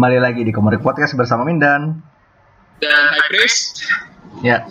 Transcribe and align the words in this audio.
Kembali 0.00 0.16
lagi 0.16 0.40
di 0.40 0.48
Komodik 0.48 0.80
Podcast 0.80 1.12
bersama 1.12 1.44
Mindan 1.44 2.00
dan 2.80 3.02
High 3.12 3.26
Priest. 3.28 3.84
Ya, 4.40 4.64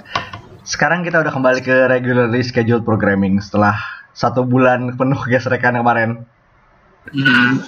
sekarang 0.65 1.05
kita 1.05 1.21
udah 1.21 1.29
kembali 1.29 1.61
ke 1.61 1.85
regularly 1.85 2.41
scheduled 2.41 2.81
programming 2.81 3.37
setelah 3.37 3.77
satu 4.17 4.41
bulan 4.41 4.97
penuh 4.97 5.21
gesrekan 5.29 5.77
kemarin. 5.77 6.25
Hmm. 7.13 7.61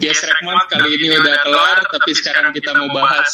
Gesrekman 0.00 0.56
kali 0.72 0.96
ini 0.96 1.12
udah 1.20 1.36
kelar, 1.44 1.78
tapi 1.92 2.16
sekarang 2.16 2.56
kita 2.56 2.72
mau 2.72 2.88
bahas 2.96 3.32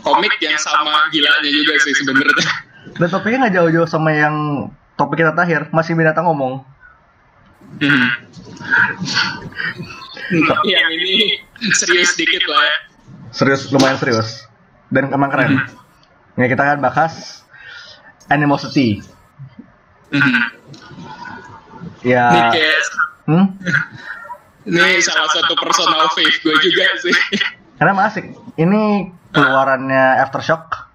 komik 0.00 0.32
yang 0.40 0.56
sama 0.56 1.12
gilanya 1.12 1.50
juga 1.52 1.76
sih 1.84 1.92
sebenarnya. 2.00 2.48
Dan 2.96 3.08
topiknya 3.12 3.44
nggak 3.44 3.54
jauh-jauh 3.60 3.88
sama 3.92 4.08
yang 4.16 4.36
topik 4.96 5.20
kita 5.20 5.36
terakhir, 5.36 5.68
masih 5.68 5.92
binatang 6.00 6.24
ngomong. 6.24 6.64
Hmm. 7.76 8.08
yang 10.64 10.88
ini 10.96 11.43
serius 11.80 12.14
dikit 12.18 12.44
lah 12.46 12.62
ya. 12.62 12.76
Serius, 13.34 13.70
lumayan 13.74 13.98
serius. 13.98 14.46
Dan 14.90 15.10
emang 15.10 15.30
keren. 15.30 15.58
Ya 16.38 16.46
kita 16.46 16.62
akan 16.62 16.78
bahas 16.82 17.42
Animosity. 18.30 19.04
Hmm. 20.14 20.40
Ya, 22.04 22.24
Ini 22.30 22.40
kayak 22.52 22.80
hmm? 23.28 23.46
ini 24.70 25.00
salah 25.00 25.28
satu 25.28 25.52
personal 25.56 26.08
faith 26.12 26.36
gue 26.40 26.54
juga 26.62 26.84
sih. 27.00 27.16
Karena 27.80 28.06
asik. 28.06 28.32
Ini 28.54 29.10
keluarannya 29.34 30.22
Aftershock 30.22 30.94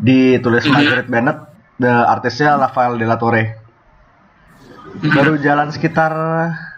ditulis 0.00 0.64
Mhm. 0.64 0.72
Margaret 0.72 1.08
Bennett, 1.08 1.38
the 1.76 1.92
artisnya 1.92 2.56
Rafael 2.56 2.96
de 2.96 3.06
la 3.06 3.16
Torre. 3.20 3.44
Baru 4.96 5.36
jalan 5.36 5.68
sekitar 5.68 6.12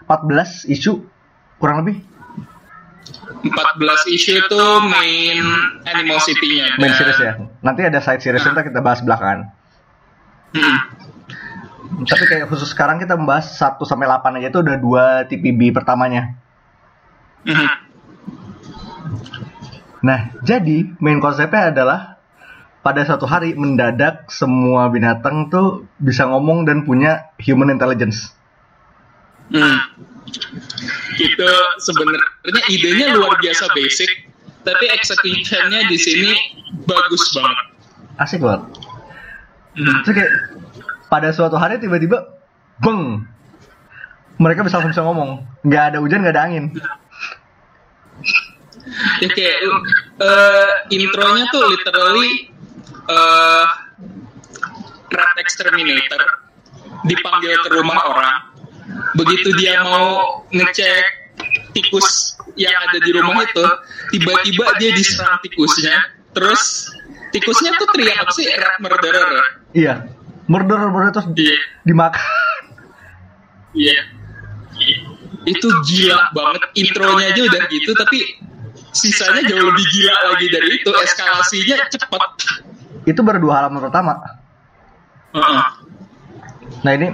14 0.03 0.67
isu 0.67 1.07
kurang 1.55 1.87
lebih 1.87 2.03
14 3.39 4.15
isu 4.15 4.31
itu 4.35 4.61
main 4.83 5.43
animosity-nya. 5.87 6.75
main 6.75 6.91
series 6.91 7.19
ya. 7.19 7.33
Nanti 7.63 7.87
ada 7.87 8.03
side 8.03 8.19
series 8.19 8.43
ntar 8.43 8.67
kita 8.67 8.83
bahas 8.83 8.99
belakangan. 8.99 9.47
Hmm. 10.55 10.77
Tapi 12.03 12.23
kayak 12.27 12.51
khusus 12.51 12.71
sekarang 12.71 12.99
kita 12.99 13.15
membahas 13.15 13.55
1 13.59 13.79
sampai 13.83 14.07
8 14.07 14.37
aja 14.39 14.47
itu 14.51 14.59
udah 14.59 14.75
dua 14.79 15.03
TPB 15.27 15.71
pertamanya. 15.71 16.35
Hmm. 17.47 17.69
Nah, 19.99 20.31
jadi 20.43 20.95
main 20.99 21.19
konsepnya 21.19 21.75
adalah 21.75 22.19
pada 22.79 23.03
suatu 23.03 23.27
hari 23.27 23.55
mendadak 23.55 24.31
semua 24.31 24.87
binatang 24.87 25.51
tuh 25.51 25.91
bisa 25.99 26.23
ngomong 26.27 26.63
dan 26.63 26.87
punya 26.87 27.35
human 27.39 27.71
intelligence. 27.71 28.31
Hmm. 29.51 29.79
Itu 31.19 31.49
sebenarnya 31.83 32.63
idenya 32.69 33.07
luar 33.17 33.37
biasa 33.41 33.69
basic, 33.75 34.09
tapi 34.63 34.85
executionnya 34.93 35.87
di 35.89 35.97
sini 35.97 36.31
bagus 36.85 37.23
banget. 37.35 37.57
Asik 38.19 38.39
banget. 38.43 38.63
Hmm. 39.79 39.97
Terus 40.03 40.15
kayak 40.15 40.33
pada 41.09 41.29
suatu 41.33 41.55
hari 41.57 41.81
tiba-tiba 41.81 42.25
beng 42.83 43.25
mereka 44.39 44.63
bisa 44.63 44.79
langsung 44.79 44.93
bisa 44.95 45.03
ngomong 45.03 45.43
nggak 45.67 45.83
ada 45.93 45.97
hujan 45.99 46.23
nggak 46.23 46.35
ada 46.37 46.45
angin 46.47 46.65
Ya 49.19 49.27
kayak 49.31 49.57
eh, 50.19 50.71
intronya 50.91 51.45
tuh 51.53 51.63
literally 51.71 52.51
eh 53.09 53.67
rat 55.09 55.33
exterminator 55.39 56.21
dipanggil 57.07 57.53
ke 57.63 57.69
rumah 57.73 57.99
orang. 58.11 58.37
Begitu 59.15 59.49
dia 59.57 59.81
mau 59.81 60.43
ngecek 60.49 61.05
tikus 61.73 62.35
yang 62.59 62.73
ada 62.75 62.97
di 62.99 63.11
rumah 63.15 63.41
itu, 63.41 63.65
tiba-tiba 64.11 64.65
dia 64.77 64.91
diserang 64.93 65.39
tikusnya. 65.41 65.95
Terus 66.35 66.91
tikusnya 67.31 67.73
tuh 67.77 67.87
teriak 67.93 68.21
apa 68.21 68.31
sih? 68.33 68.45
Rat 68.49 68.75
murderer. 68.81 69.25
ya? 69.29 69.45
iya 69.69 69.93
murder 70.49 70.81
murder 70.89 71.13
terus 71.13 71.29
Iya. 71.37 71.57
dimakan 71.85 72.25
Iya. 73.77 73.97
Itu 75.45 75.67
gila 75.85 76.33
banget 76.33 76.63
intronya 76.73 77.29
aja 77.29 77.41
udah 77.45 77.61
gitu 77.69 77.93
tapi 77.93 78.19
sisanya 78.89 79.45
jauh 79.45 79.61
lebih 79.61 79.85
gila 79.93 80.15
lagi 80.33 80.45
dari 80.49 80.69
itu 80.73 80.89
eskalasinya 80.89 81.75
cepat. 81.93 82.21
itu 83.05 83.19
baru 83.21 83.37
dua 83.37 83.53
halaman 83.61 83.79
pertama 83.85 84.13
Heeh. 85.37 85.63
nah 86.81 86.91
ini 86.97 87.07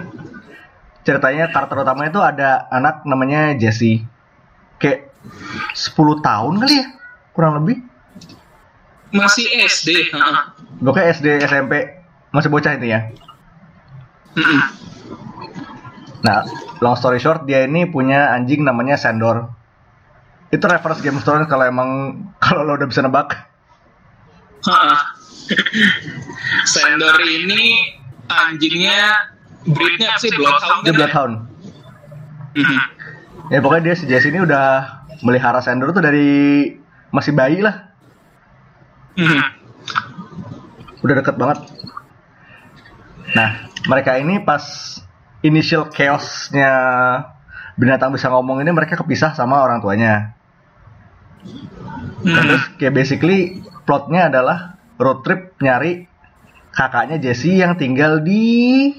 ceritanya 1.06 1.54
karakter 1.54 1.86
utamanya 1.86 2.10
itu 2.10 2.22
ada 2.22 2.50
anak 2.68 3.06
namanya 3.06 3.54
Jesse 3.54 4.02
kayak 4.82 5.14
10 5.72 5.96
tahun 6.20 6.54
kali 6.60 6.74
ya 6.82 6.86
kurang 7.32 7.62
lebih 7.62 7.80
Masih 9.16 9.48
SD. 9.64 10.12
heeh. 10.12 10.38
Pokoknya 10.84 11.08
SD 11.14 11.28
SMP 11.46 11.74
masih 12.34 12.50
bocah 12.52 12.76
intinya 12.76 13.06
Mm-mm. 14.36 14.62
Nah, 16.26 16.42
long 16.82 16.98
story 16.98 17.22
short, 17.22 17.46
dia 17.46 17.64
ini 17.64 17.86
punya 17.86 18.34
anjing 18.34 18.66
namanya 18.66 18.98
Sandor. 18.98 19.48
Itu 20.50 20.66
reverse 20.66 21.00
Game 21.00 21.22
of 21.22 21.24
Thrones 21.24 21.46
kalau 21.46 21.64
emang 21.70 21.90
kalau 22.44 22.66
lo 22.66 22.76
udah 22.76 22.90
bisa 22.90 23.06
nebak. 23.06 23.32
Sandor 26.66 27.16
ini 27.22 27.94
anjingnya 28.26 29.35
breednya 29.66 30.14
sih 30.22 30.30
Bloodhound 30.34 30.82
Dia? 30.86 30.94
Bloodhound. 30.94 31.34
Mhm. 32.56 32.80
Ya 33.46 33.62
pokoknya 33.62 33.94
dia 33.94 33.96
si 34.02 34.10
Jesse 34.10 34.34
ini 34.34 34.42
udah 34.42 34.66
melihara 35.22 35.62
Sandor 35.62 35.94
tuh 35.94 36.02
dari 36.02 36.74
masih 37.14 37.30
bayi 37.38 37.62
lah. 37.62 37.94
Mhm. 39.14 39.42
Udah 41.06 41.16
deket 41.22 41.38
banget. 41.38 41.62
Nah, 43.38 43.70
mereka 43.86 44.18
ini 44.18 44.42
pas 44.42 44.98
initial 45.46 45.94
chaosnya 45.94 46.74
binatang 47.78 48.18
bisa 48.18 48.34
ngomong 48.34 48.66
ini 48.66 48.74
mereka 48.74 48.98
kepisah 48.98 49.38
sama 49.38 49.62
orang 49.62 49.86
tuanya. 49.86 50.34
Nah, 52.26 52.42
Mhm. 52.42 52.50
Terus 52.50 52.64
kayak 52.82 52.94
basically 52.98 53.62
plotnya 53.86 54.34
adalah 54.34 54.82
road 54.98 55.22
trip 55.22 55.54
nyari 55.62 56.10
kakaknya 56.74 57.22
Jesse 57.22 57.62
yang 57.62 57.78
tinggal 57.78 58.26
di 58.26 58.90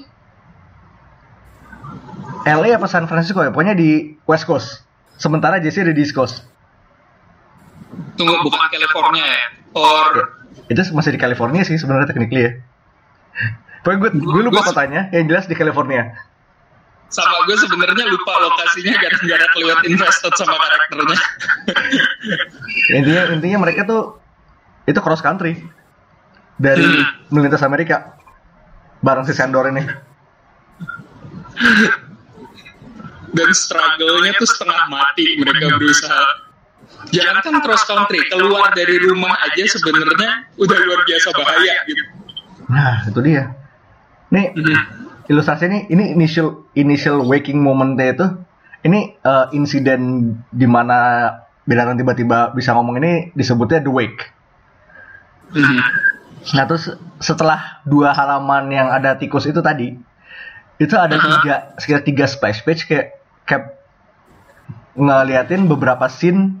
LA 2.47 2.73
apa 2.73 2.85
San 2.87 3.05
Francisco 3.05 3.39
ya? 3.39 3.51
Pokoknya 3.51 3.73
di 3.73 4.15
West 4.23 4.45
Coast. 4.45 4.83
Sementara 5.17 5.57
Jesse 5.57 5.81
ada 5.81 5.91
di 5.91 5.99
East 5.99 6.13
Coast. 6.13 6.45
Tunggu 8.15 8.33
bukan 8.39 8.59
California 8.69 9.25
ya? 9.25 9.41
Or 9.73 10.37
Itu 10.67 10.79
masih 10.91 11.11
di 11.11 11.17
California 11.17 11.61
sih 11.61 11.75
sebenarnya 11.75 12.07
technically 12.07 12.41
ya. 12.41 12.51
Pokoknya 13.83 13.97
gue, 13.99 14.09
gue 14.17 14.41
lupa 14.43 14.61
Gue- 14.61 14.67
kotanya, 14.69 15.01
yang 15.11 15.25
jelas 15.27 15.45
di 15.45 15.53
California. 15.53 16.13
sama 17.07 17.39
gue 17.47 17.55
sebenarnya 17.55 18.03
lupa 18.03 18.35
lokasinya 18.35 18.91
gara-gara 18.99 19.45
kelewat 19.49 19.79
invested 19.87 20.31
sama 20.35 20.53
karakternya. 20.53 21.17
Intinya 22.99 23.21
intinya 23.31 23.57
mereka 23.63 23.87
tuh 23.87 24.19
itu 24.83 24.99
cross 24.99 25.23
country 25.23 25.55
dari 26.55 26.83
Hmm. 26.83 27.31
melintas 27.31 27.63
Amerika 27.63 28.11
bareng 28.99 29.23
si 29.23 29.31
Sandor 29.31 29.71
ini. 29.71 29.87
Dan 33.37 33.49
struggle-nya 33.53 34.33
tuh 34.41 34.49
setengah 34.49 34.89
mati 34.89 35.37
mereka 35.37 35.77
berusaha. 35.77 36.49
Jangankan 37.13 37.61
cross 37.61 37.85
country, 37.85 38.19
keluar 38.27 38.73
dari 38.73 38.97
rumah 38.99 39.37
aja 39.45 39.63
sebenarnya 39.69 40.49
udah 40.57 40.77
luar 40.81 41.01
biasa 41.05 41.27
bahaya 41.37 41.75
gitu. 41.85 42.03
Nah, 42.67 43.05
itu 43.07 43.19
dia. 43.23 43.53
Nih, 44.33 44.51
Mhm. 44.51 44.75
ilustrasi 45.31 45.71
ini 45.71 45.79
ini 45.87 46.05
initial 46.17 46.67
initial 46.75 47.23
waking 47.23 47.63
momentnya 47.63 48.07
itu 48.11 48.27
ini 48.83 49.15
eh, 49.19 49.45
insiden 49.55 50.33
di 50.51 50.67
mana 50.67 51.31
binatang 51.67 51.99
tiba-tiba 51.99 52.55
bisa 52.55 52.71
ngomong 52.75 52.99
ini 52.99 53.31
disebutnya 53.35 53.83
the 53.83 53.91
wake. 53.91 54.23
Mhm. 55.51 55.79
Nah 56.55 56.63
terus 56.63 56.95
setelah 57.19 57.83
dua 57.83 58.15
halaman 58.15 58.71
yang 58.71 58.87
ada 58.87 59.19
tikus 59.19 59.43
itu 59.47 59.59
tadi 59.59 59.99
itu 60.79 60.95
ada 60.95 61.19
Aha. 61.19 61.27
tiga 61.27 61.55
sekitar 61.75 62.03
tiga 62.07 62.25
splash 62.29 62.63
page 62.63 62.87
kayak 62.87 63.16
kayak 63.47 63.79
ngeliatin 64.97 65.65
beberapa 65.71 66.05
scene 66.11 66.59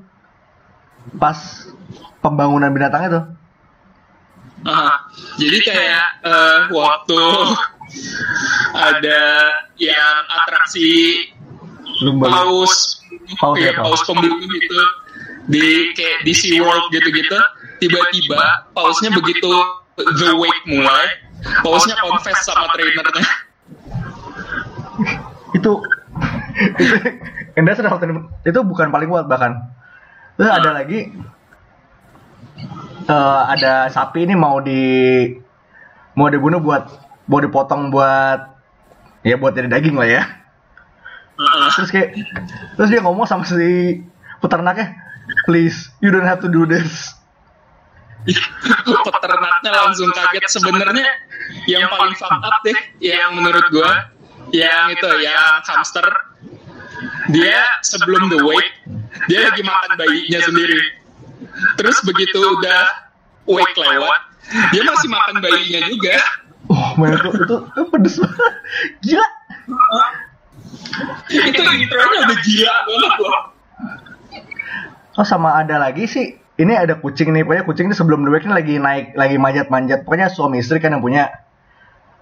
pas 1.19 1.67
pembangunan 2.23 2.71
binatang 2.71 3.03
itu. 3.11 3.21
Ah, 4.65 5.05
jadi 5.37 5.57
kayak 5.61 6.05
eh, 6.25 6.59
waktu 6.73 7.21
ada 8.89 9.23
yang 9.77 10.15
atraksi 10.41 11.23
Lumba. 12.03 12.29
paus 12.29 13.01
Paus 13.37 13.57
ya, 13.59 13.75
paus. 13.77 14.01
paus 14.01 14.01
pembunuh 14.09 14.39
itu 14.39 14.81
di 15.47 15.93
kayak 15.95 16.25
di 16.27 16.33
Sea 16.35 16.59
World 16.59 16.91
gitu-gitu 16.91 17.39
tiba-tiba 17.79 18.67
pausnya 18.75 19.13
begitu 19.13 19.51
the 19.95 20.29
wake 20.35 20.63
mulai 20.67 21.07
pausnya 21.63 21.95
confess 22.01 22.43
sama 22.43 22.67
trainernya 22.75 23.25
itu 25.55 25.71
whole 27.89 28.01
thing. 28.01 28.13
itu 28.45 28.59
bukan 28.65 28.87
paling 28.89 29.09
kuat 29.09 29.25
bahkan 29.29 29.61
terus 30.37 30.49
ada 30.49 30.69
lagi 30.73 31.09
eh, 33.07 33.41
ada 33.53 33.89
sapi 33.89 34.25
ini 34.25 34.33
mau 34.33 34.61
di 34.61 35.25
mau 36.17 36.27
dibunuh 36.33 36.57
buat 36.57 36.89
mau 37.29 37.39
dipotong 37.43 37.93
buat 37.93 38.57
ya 39.21 39.35
buat 39.37 39.53
jadi 39.53 39.69
daging 39.69 39.95
lah 39.99 40.09
ya. 40.09 40.23
Heeh. 41.37 41.67
Terus 41.77 41.89
kayak 41.93 42.09
terus 42.79 42.89
dia 42.89 43.03
ngomong 43.03 43.29
sama 43.29 43.45
si 43.45 44.01
peternaknya, 44.41 44.97
please 45.45 45.93
you 46.01 46.09
don't 46.09 46.25
have 46.25 46.41
to 46.41 46.49
do 46.49 46.65
this. 46.65 47.13
peternaknya 49.07 49.71
langsung 49.71 50.09
kaget 50.11 50.51
sebenarnya 50.51 51.07
yang 51.69 51.87
paling 51.87 52.17
fuck 52.19 52.43
up 52.43 52.59
deh 52.65 52.75
yang 52.99 53.31
menurut 53.39 53.63
gua 53.71 54.11
yang 54.51 54.91
itu 54.91 55.07
yang 55.23 55.63
hamster 55.63 56.03
dia 57.31 57.59
sebelum 57.85 58.29
the 58.31 58.39
wake 58.41 58.77
dia 59.29 59.47
lagi 59.49 59.61
makan 59.65 59.91
bayinya 59.97 60.39
sendiri 60.45 60.81
terus 61.77 61.97
begitu 62.05 62.37
udah 62.37 62.83
wake 63.45 63.77
lewat 63.77 64.21
dia 64.71 64.81
masih 64.85 65.09
makan 65.11 65.35
bayinya 65.43 65.81
juga 65.89 66.17
Oh 66.67 66.99
my 66.99 67.15
god 67.15 67.31
itu, 67.39 67.57
itu 67.63 67.83
pedes 67.95 68.15
banget. 68.19 68.53
Gila. 68.99 69.27
itu 71.31 71.61
intronya 71.63 72.17
udah 72.27 72.37
gila 72.43 72.75
banget 72.83 73.13
loh 73.23 73.41
Oh 75.17 75.25
sama 75.25 75.57
ada 75.57 75.81
lagi 75.81 76.05
sih. 76.05 76.37
Ini 76.57 76.73
ada 76.73 76.97
kucing 76.97 77.33
nih, 77.33 77.45
pokoknya 77.45 77.65
kucing 77.65 77.85
ini 77.89 77.95
sebelum 77.97 78.25
the 78.25 78.33
week 78.33 78.45
ini 78.45 78.53
lagi 78.53 78.75
naik, 78.81 79.13
lagi 79.17 79.37
manjat-manjat. 79.37 80.05
Pokoknya 80.05 80.29
suami 80.29 80.61
istri 80.61 80.77
kan 80.81 80.93
yang 80.93 81.01
punya 81.01 81.29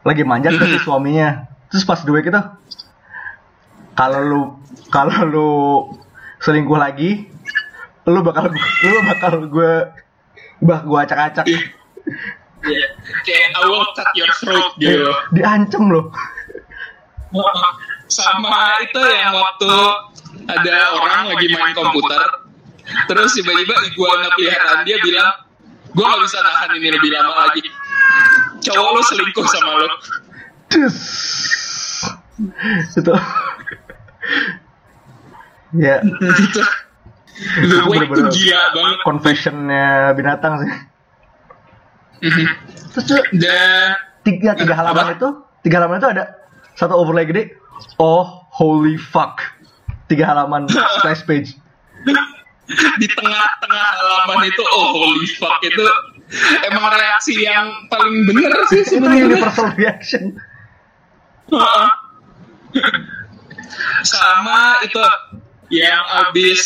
lagi 0.04 0.24
manjat 0.28 0.56
ke 0.60 0.64
si 0.76 0.80
suaminya. 0.84 1.48
Terus 1.72 1.84
pas 1.88 2.04
the 2.04 2.12
week 2.12 2.28
itu, 2.28 2.40
kalau 3.96 4.20
lu 4.22 4.42
kalau 4.92 5.18
lu 5.26 5.52
selingkuh 6.44 6.78
lagi, 6.78 7.32
lu 8.06 8.20
bakal 8.22 8.52
lu 8.52 8.98
bakal 9.10 9.34
gue 9.48 9.74
bah 10.62 10.80
gue 10.84 11.00
acak-acak. 11.00 11.46
Iya. 12.66 12.88
kayak 13.22 13.54
I 13.54 13.62
will 13.70 13.86
cut 13.94 14.10
your 14.18 14.32
throat 14.42 14.74
gitu 14.82 15.06
loh 15.06 15.18
Diancem 15.34 15.86
loh. 15.90 16.10
sama 18.10 18.80
itu 18.86 19.02
yang 19.02 19.34
waktu 19.36 19.72
ada 20.48 20.78
orang 20.98 21.22
lagi 21.34 21.48
main 21.52 21.74
komputer 21.76 22.22
terus 23.10 23.34
tiba-tiba 23.36 23.76
iguana 23.92 24.30
peliharaan 24.38 24.86
dia 24.88 24.98
bilang 25.02 25.30
gue 25.92 26.06
gak 26.06 26.22
bisa 26.22 26.38
nahan 26.40 26.70
ini 26.80 26.88
lebih 26.96 27.10
lama 27.12 27.50
lagi 27.50 27.66
cowok 28.62 28.90
lo 28.94 29.02
selingkuh 29.04 29.46
sama 29.50 29.72
lo 29.84 29.88
Cus. 30.66 30.98
itu. 32.98 33.14
Ya, 35.76 36.00
tuh 36.56 36.68
bener-bener 37.66 38.32
gila 38.32 38.62
banget. 38.72 38.98
confessionnya 39.04 39.88
binatang 40.16 40.54
sih. 40.64 40.72
Terus 42.96 43.06
tuh, 43.12 43.22
dan 43.36 44.00
tiga 44.24 44.56
tiga 44.56 44.74
halaman 44.74 45.12
Apa? 45.12 45.16
itu 45.20 45.28
tiga 45.68 45.84
halaman 45.84 46.00
itu 46.00 46.10
ada 46.16 46.24
satu 46.80 46.96
overlay 46.96 47.28
gede. 47.28 47.52
Oh 48.00 48.48
holy 48.56 48.96
fuck. 48.96 49.44
Tiga 50.08 50.32
halaman 50.32 50.66
splash 51.00 51.28
page. 51.28 51.60
Di 52.98 53.08
tengah-tengah 53.12 53.88
halaman 54.00 54.48
itu 54.48 54.64
oh 54.64 54.88
holy 54.96 55.28
fuck 55.36 55.60
itu 55.62 55.84
emang 56.66 56.90
reaksi 56.90 57.38
yang 57.46 57.70
paling 57.92 58.26
bener 58.26 58.50
sih 58.74 58.82
itu 58.82 58.98
sebenarnya. 58.98 59.30
universal 59.30 59.70
reaction 59.78 60.24
sama 64.04 64.80
itu 64.86 65.00
yang 65.74 66.02
abis 66.28 66.62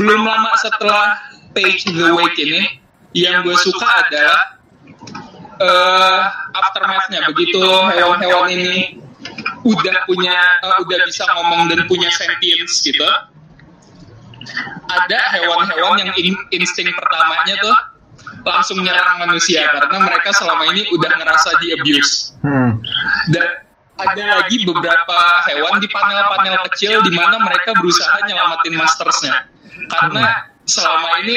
belum 0.00 0.26
lama 0.26 0.52
setelah 0.58 1.20
page 1.52 1.86
the 1.86 2.08
wake 2.16 2.38
ini 2.40 2.80
yang 3.12 3.44
gue 3.44 3.56
suka 3.60 3.88
adalah 4.08 4.40
eh 5.62 6.22
aftermath-nya 6.56 7.28
begitu 7.30 7.60
hewan-hewan 7.92 8.48
ini 8.50 8.98
udah 9.62 9.96
punya 10.08 10.34
eh, 10.64 10.76
udah 10.82 10.98
bisa 11.06 11.22
ngomong 11.38 11.70
dan 11.70 11.86
punya 11.86 12.10
sentience 12.10 12.82
gitu 12.82 13.06
ada 14.90 15.20
hewan-hewan 15.38 16.02
yang 16.02 16.10
in- 16.18 16.46
insting 16.50 16.90
pertamanya 16.90 17.54
tuh 17.62 17.76
langsung 18.42 18.82
nyerang 18.82 19.22
manusia 19.22 19.62
karena 19.70 20.02
mereka 20.02 20.34
selama 20.34 20.66
ini 20.74 20.82
udah 20.90 21.12
ngerasa 21.14 21.50
di 21.62 21.78
abuse 21.78 22.34
hmm. 22.42 22.82
dan 23.30 23.46
ada 24.00 24.24
lagi 24.40 24.64
beberapa 24.64 25.18
hewan 25.52 25.76
di 25.78 25.88
panel-panel 25.92 26.56
kecil 26.72 27.04
di 27.04 27.12
mana 27.12 27.36
mereka 27.42 27.76
berusaha 27.76 28.24
nyelamatin 28.24 28.74
mastersnya. 28.76 29.36
karena 29.72 30.48
selama 30.64 31.20
ini 31.26 31.36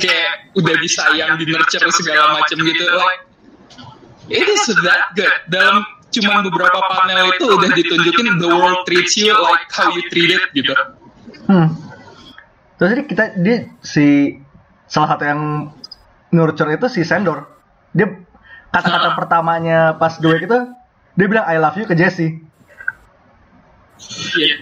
kayak 0.00 0.52
udah 0.56 0.74
disayang 0.82 1.38
di 1.40 1.44
nurture 1.48 1.88
segala 1.94 2.36
macam 2.36 2.56
gitu 2.60 2.84
like 2.96 3.22
it 4.28 4.44
is 4.44 4.64
that 4.84 5.12
good. 5.16 5.32
dalam 5.48 5.84
cuman 6.08 6.44
beberapa 6.48 6.78
panel 6.88 7.32
itu 7.32 7.44
udah 7.44 7.70
ditunjukin 7.76 8.40
the 8.40 8.48
world 8.48 8.80
treats 8.88 9.16
you 9.16 9.32
like 9.32 9.68
how 9.72 9.88
you 9.92 10.00
treat 10.08 10.32
it 10.32 10.44
gitu. 10.56 10.72
Hmm. 11.48 11.76
Terus 12.80 12.88
jadi 12.96 13.02
kita 13.04 13.24
dia 13.40 13.56
si 13.84 14.38
salah 14.88 15.16
satu 15.16 15.24
yang 15.28 15.40
nurture 16.32 16.72
itu 16.72 16.88
si 16.88 17.04
Sandor. 17.04 17.44
Dia 17.92 18.08
kata-kata 18.72 19.16
pertamanya 19.16 19.96
pas 19.96 20.16
week 20.20 20.48
itu 20.48 20.58
dia 21.18 21.26
bilang 21.26 21.46
I 21.50 21.58
love 21.58 21.74
you 21.74 21.82
ke 21.82 21.98
Jesse. 21.98 22.38
Iya. 24.38 24.54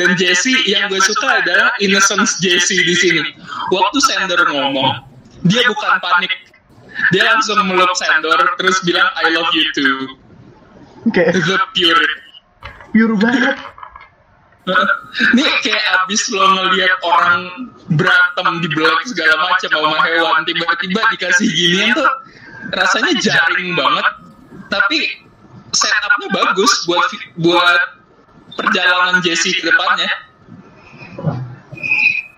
Dan 0.00 0.16
Jesse 0.16 0.52
yang 0.64 0.88
gue 0.88 1.00
suka 1.00 1.44
adalah 1.44 1.76
innocence 1.84 2.40
Jesse 2.40 2.80
di 2.80 2.96
sini. 2.96 3.20
Waktu 3.68 3.98
Sandor 4.00 4.40
ngomong, 4.48 5.04
dia 5.44 5.60
bukan 5.68 6.00
panik. 6.00 6.32
Dia 7.12 7.28
langsung 7.28 7.60
meluk 7.68 7.92
Sandor 8.00 8.40
terus 8.56 8.80
bilang 8.88 9.08
I 9.20 9.32
love 9.36 9.52
you 9.52 9.64
too. 9.76 9.96
Kayak 11.12 11.36
The 11.36 11.56
pure. 11.76 12.06
pure 12.96 13.16
banget. 13.20 13.56
Ini 15.34 15.44
kayak 15.66 15.84
abis 16.04 16.30
lo 16.30 16.46
ngeliat 16.54 16.96
orang 17.02 17.40
berantem 17.98 18.62
di 18.62 18.68
belak 18.70 19.02
segala 19.04 19.34
macam 19.50 19.68
sama 19.68 19.98
hewan 20.06 20.46
tiba-tiba 20.46 21.00
dikasih 21.18 21.48
ginian 21.50 21.98
tuh 21.98 22.06
rasanya 22.70 23.18
jaring 23.18 23.74
banget 23.74 24.06
tapi 24.72 25.28
setupnya 25.76 26.28
bagus 26.32 26.72
buat 26.88 27.10
buat 27.36 27.80
perjalanan 28.56 29.20
Jesse 29.20 29.52
ke 29.52 29.68
depannya 29.68 30.08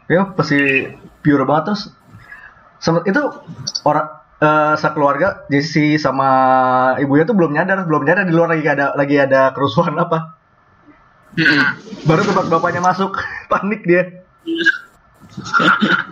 Ya 0.05 0.29
pasti 0.37 0.61
pure 1.25 1.49
banget 1.49 1.73
terus. 1.73 1.83
Sempet 2.77 3.09
itu 3.09 3.23
orang 3.89 4.07
eh, 4.37 4.75
sekeluarga 4.77 5.49
Jesse 5.49 5.97
sama 5.97 6.29
ibunya 7.01 7.25
tuh 7.25 7.33
belum 7.33 7.57
nyadar, 7.57 7.89
belum 7.89 8.05
nyadar 8.05 8.29
di 8.29 8.35
luar 8.37 8.53
lagi 8.53 8.69
ada 8.69 8.93
lagi 8.93 9.17
ada 9.17 9.57
kerusuhan 9.57 9.97
apa. 9.97 10.37
Baru 12.05 12.21
bap- 12.31 12.53
bapaknya 12.53 12.85
masuk, 12.85 13.17
panik 13.51 13.81
dia. 13.89 14.21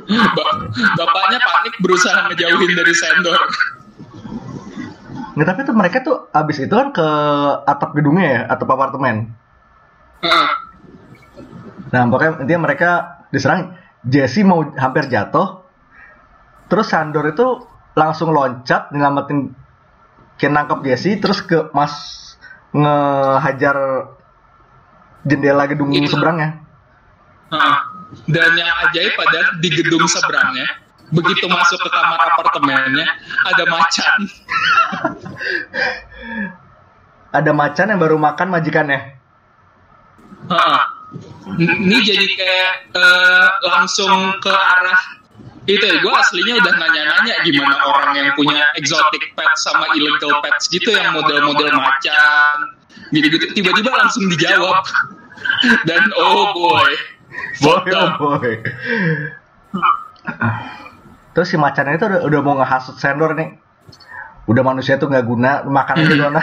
Ba- 0.09 0.57
bapaknya 0.97 1.38
panik 1.45 1.75
berusaha 1.85 2.33
ngejauhin 2.33 2.73
dari 2.73 2.95
Sandor. 2.97 3.38
Nggak, 5.33 5.49
tapi 5.49 5.61
tuh 5.65 5.77
mereka 5.77 5.97
tuh 6.05 6.17
abis 6.29 6.57
itu 6.69 6.75
kan 6.75 6.93
ke 6.93 7.09
atap 7.65 7.97
gedungnya 7.97 8.27
ya, 8.29 8.41
atap 8.53 8.69
apartemen. 8.69 9.33
Heeh. 10.21 10.49
Nah, 11.93 12.03
pokoknya 12.09 12.45
intinya 12.45 12.61
mereka 12.69 12.91
diserang. 13.33 13.77
Jesse 14.03 14.43
mau 14.43 14.67
hampir 14.77 15.07
jatuh. 15.07 15.62
Terus 16.67 16.91
Sandor 16.91 17.29
itu 17.31 17.47
langsung 17.95 18.33
loncat 18.33 18.91
nyelamatin 18.91 19.53
kayak 20.41 20.53
nangkep 20.53 20.79
Jesse 20.89 21.21
terus 21.21 21.45
ke 21.45 21.69
Mas 21.77 21.95
ngehajar 22.73 23.77
jendela 25.23 25.69
gedung 25.69 25.93
Itu. 25.93 26.11
seberangnya. 26.12 26.61
Heeh. 27.53 27.79
Dan 28.29 28.53
yang 28.57 28.69
ajaib 28.89 29.12
pada 29.17 29.57
di 29.61 29.69
gedung 29.73 30.05
seberangnya, 30.05 30.69
begitu 31.12 31.45
masuk 31.47 31.78
ke 31.78 31.88
kamar 31.92 32.21
apartemennya, 32.33 33.09
ada 33.52 33.64
macan. 33.69 34.19
Ada 37.33 37.50
macan 37.52 37.87
yang 37.92 38.00
baru 38.00 38.16
makan 38.21 38.49
majikannya. 38.52 39.00
Ini 41.61 41.97
jadi 42.02 42.26
kayak 42.26 42.73
eh, 42.97 43.49
langsung 43.69 44.40
ke 44.40 44.52
arah 44.52 45.00
itu 45.62 45.78
ya, 45.78 45.95
gue 46.02 46.11
aslinya 46.11 46.59
udah 46.59 46.75
nanya-nanya 46.75 47.38
gimana 47.47 47.78
orang 47.87 48.19
yang 48.19 48.28
punya 48.35 48.66
exotic 48.75 49.31
pets 49.38 49.62
sama 49.62 49.87
illegal 49.95 50.42
pets 50.42 50.66
gitu 50.66 50.90
yang 50.90 51.14
model-model 51.14 51.71
macan 51.78 52.57
gitu-gitu 53.14 53.47
tiba-tiba 53.54 53.95
langsung 53.95 54.26
dijawab 54.26 54.83
dan 55.87 56.02
oh 56.19 56.50
boy 56.50 56.90
Boy, 57.61 57.92
oh 57.95 58.11
boy. 58.19 58.62
Terus 61.33 61.49
si 61.49 61.57
macannya 61.57 61.97
itu 61.97 62.05
udah, 62.05 62.21
udah 62.29 62.41
mau 62.45 62.55
ngehasut 62.61 63.01
Sandor 63.01 63.33
nih. 63.33 63.57
Udah 64.51 64.62
manusia 64.67 65.01
tuh 65.01 65.09
nggak 65.09 65.25
guna, 65.25 65.65
makan 65.65 65.97
aja 66.05 66.15
doang. 66.15 66.37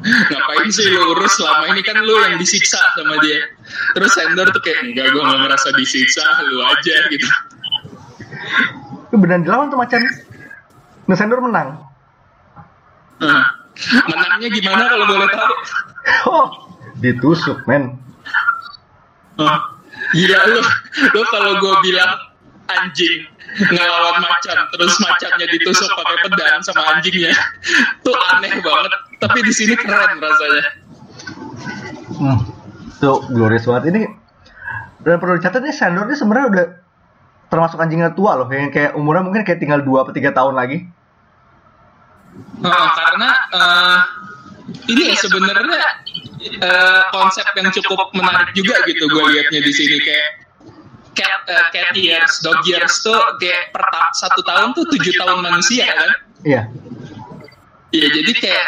Ngapain 0.00 0.68
sih 0.72 0.88
lu 0.88 1.12
urus 1.12 1.36
selama 1.36 1.76
ini 1.76 1.84
kan 1.84 2.00
lu 2.00 2.14
yang 2.24 2.40
disiksa 2.40 2.80
sama 2.96 3.20
dia. 3.20 3.44
terus 3.92 4.16
Sandor 4.16 4.48
tuh 4.48 4.62
kayak 4.64 4.88
enggak 4.88 5.12
gue 5.12 5.20
gak 5.20 5.40
ngerasa 5.44 5.68
disiksa 5.76 6.24
lu 6.48 6.64
aja 6.64 6.96
gitu 7.12 7.28
Itu 9.10 9.14
beneran 9.20 9.44
dilawan 9.44 9.68
tuh 9.68 9.76
macan. 9.76 10.00
Nah, 11.04 11.16
Sandor 11.18 11.44
menang. 11.44 11.84
Nah, 13.20 13.44
menangnya 14.08 14.48
gimana 14.48 14.88
kalau 14.88 15.04
boleh 15.04 15.28
tahu 15.28 15.54
Oh, 16.32 16.46
ditusuk, 17.04 17.60
men. 17.68 18.00
Oh, 19.36 19.60
Gila 20.10 20.38
lu, 20.50 20.60
lu 21.14 21.22
kalau 21.30 21.52
gue 21.62 21.74
bilang 21.86 22.12
anjing 22.70 23.26
ngelawan 23.58 24.22
macan, 24.22 24.58
terus 24.74 24.94
macannya 25.02 25.46
ditusuk 25.50 25.90
pakai 25.90 26.16
pedang 26.26 26.62
sama 26.62 26.82
anjingnya, 26.94 27.34
tuh 28.06 28.14
aneh 28.34 28.58
banget. 28.62 28.92
Tapi 29.18 29.38
di 29.42 29.52
sini 29.54 29.74
keren 29.74 30.22
rasanya. 30.22 30.64
Hmm. 32.20 32.38
Tuh, 33.00 33.24
glorious 33.32 33.64
banget 33.64 33.84
ini. 33.96 34.02
Dan 35.00 35.16
perlu 35.16 35.40
dicatat 35.40 35.64
nih, 35.64 35.72
Sandor 35.72 36.04
ini 36.12 36.16
sebenarnya 36.18 36.46
udah 36.52 36.66
termasuk 37.48 37.80
anjingnya 37.80 38.12
tua 38.12 38.36
loh. 38.36 38.46
Yang 38.52 38.76
kayak 38.76 38.92
umurnya 38.94 39.24
mungkin 39.24 39.42
kayak 39.42 39.58
tinggal 39.58 39.80
2 39.80 40.04
atau 40.04 40.12
3 40.12 40.36
tahun 40.36 40.54
lagi. 40.54 40.78
Oh, 42.60 42.88
karena 42.94 43.30
eh, 43.56 43.98
ini 44.92 45.02
ya 45.10 45.16
sebenarnya 45.16 45.82
eh, 46.40 47.02
konsep 47.12 47.44
yang 47.56 47.68
cukup 47.68 48.08
menarik 48.16 48.50
juga 48.56 48.80
gitu 48.88 49.04
gue 49.06 49.24
liatnya 49.36 49.60
di 49.60 49.72
sini 49.72 49.96
kayak 50.00 50.30
cat 51.12 51.42
eh, 51.50 51.64
cat 51.74 51.92
years, 51.92 52.32
dog 52.40 52.60
years 52.64 52.94
tuh 53.04 53.18
kayak 53.36 53.74
per 53.74 53.84
ta- 53.92 54.14
satu 54.16 54.40
tahun 54.46 54.72
tuh 54.72 54.84
tujuh 54.96 55.14
tahun 55.20 55.38
manusia 55.44 55.84
kan? 55.90 56.10
Iya. 56.46 56.62
Iya 57.90 58.06
jadi 58.08 58.32
kayak 58.38 58.66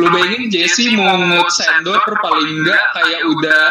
lu 0.00 0.08
bayangin 0.08 0.48
Jesse 0.48 0.88
mungut 0.96 1.52
Sandor 1.52 2.00
paling 2.00 2.64
enggak 2.64 2.82
kayak 2.96 3.22
udah 3.28 3.64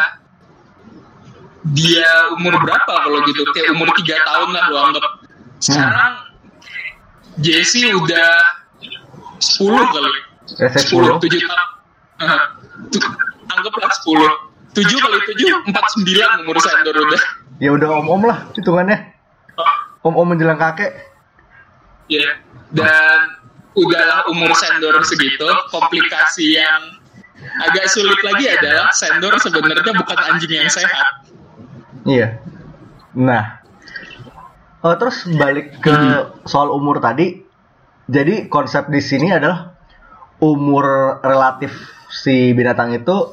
dia 1.74 2.10
umur 2.38 2.58
berapa 2.62 2.92
kalau 3.06 3.22
gitu 3.26 3.42
kayak 3.54 3.74
umur 3.74 3.90
tiga 4.02 4.18
tahun 4.26 4.50
lah 4.54 4.64
lu 4.70 4.76
anggap 4.78 5.04
sekarang 5.62 6.12
Jesse 7.42 7.90
udah 7.90 8.30
10 9.42 9.66
kali 9.66 10.20
Rese 10.60 10.94
10 10.94 11.18
10. 11.18 11.26
7 11.26 11.48
tahun. 11.48 11.68
Anggaplah 13.58 13.90
10 13.90 14.72
7 14.72 15.04
kali 15.04 15.18
7 15.36 15.68
49 15.68 16.42
umur 16.46 16.56
Sandor 16.60 16.96
udah 16.96 17.22
Ya 17.62 17.70
udah 17.70 17.88
om-om 18.02 18.26
lah 18.26 18.48
hitungannya. 18.56 19.14
Om-om 20.02 20.34
menjelang 20.34 20.58
kakek. 20.58 21.12
ya 22.10 22.28
dan 22.74 23.38
udahlah 23.72 24.26
umur 24.32 24.52
Sandor 24.52 25.00
segitu 25.06 25.46
komplikasi 25.70 26.58
yang 26.58 26.82
agak 27.68 27.88
sulit 27.88 28.18
lagi 28.20 28.50
adalah 28.52 28.90
Sandor 28.92 29.38
sebenarnya 29.38 29.92
bukan 29.96 30.18
anjing 30.32 30.52
yang 30.60 30.68
sehat 30.68 31.22
Iya. 32.02 32.42
Nah. 33.14 33.62
Oh, 34.82 34.94
terus 34.98 35.22
balik 35.38 35.78
ke 35.78 35.94
soal 36.42 36.74
umur 36.74 36.98
tadi. 36.98 37.38
Jadi 38.10 38.50
konsep 38.50 38.90
di 38.90 38.98
sini 38.98 39.30
adalah 39.30 39.78
umur 40.42 41.18
relatif 41.22 41.70
si 42.12 42.52
binatang 42.52 42.92
itu 42.92 43.32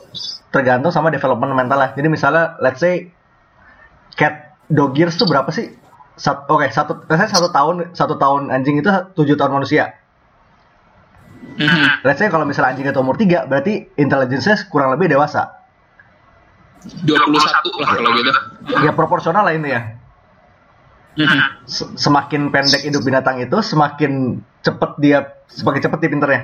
tergantung 0.55 0.95
sama 0.95 1.11
development 1.11 1.51
mentalnya. 1.51 1.91
Jadi 1.93 2.07
misalnya 2.07 2.55
let's 2.63 2.79
say 2.79 3.11
cat 4.15 4.55
dog 4.71 4.95
years 4.95 5.19
tuh 5.19 5.27
berapa 5.27 5.51
sih? 5.51 5.75
Sat, 6.19 6.47
Oke, 6.51 6.67
satu, 6.71 7.03
let's 7.07 7.19
say 7.19 7.29
satu 7.31 7.51
tahun 7.51 7.95
satu 7.95 8.15
tahun 8.19 8.51
anjing 8.51 8.79
itu 8.79 8.87
tujuh 9.15 9.35
tahun 9.35 9.59
manusia. 9.59 9.99
Mhm. 11.59 12.07
Let's 12.07 12.19
say 12.23 12.31
kalau 12.31 12.47
misalnya 12.47 12.75
anjing 12.75 12.87
itu 12.87 12.99
umur 12.99 13.19
3, 13.19 13.47
berarti 13.47 13.91
intelligence-nya 13.99 14.67
kurang 14.71 14.95
lebih 14.95 15.11
dewasa. 15.11 15.59
21 17.03 17.35
lah 17.83 17.91
kalau 17.91 18.11
gitu 18.15 18.31
Ya 18.87 18.95
proporsional 18.95 19.43
lah 19.43 19.51
ini 19.51 19.67
ya. 19.67 19.81
Mhm. 21.19 21.67
Se- 21.67 21.91
semakin 21.99 22.47
pendek 22.51 22.87
hidup 22.87 23.03
binatang 23.03 23.43
itu, 23.43 23.59
semakin 23.59 24.39
cepet 24.63 24.91
dia, 25.03 25.35
semakin 25.51 25.81
cepet 25.83 25.99
dia 25.99 26.09
pinternya. 26.11 26.41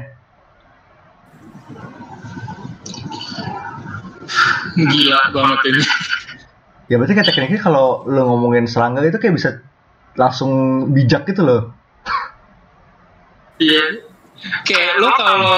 Gila 4.75 5.21
banget 5.33 5.59
ini 5.73 5.83
Ya 6.85 7.01
berarti 7.01 7.17
kayak 7.17 7.27
tekniknya 7.33 7.61
kalau 7.65 8.05
lo 8.05 8.21
ngomongin 8.29 8.69
serangga 8.69 9.01
itu 9.01 9.17
kayak 9.17 9.33
bisa 9.33 9.57
langsung 10.13 10.85
bijak 10.93 11.25
gitu 11.25 11.41
loh. 11.41 11.73
iya. 13.57 14.05
Kayak 14.69 15.01
lo 15.01 15.09
kalau 15.17 15.57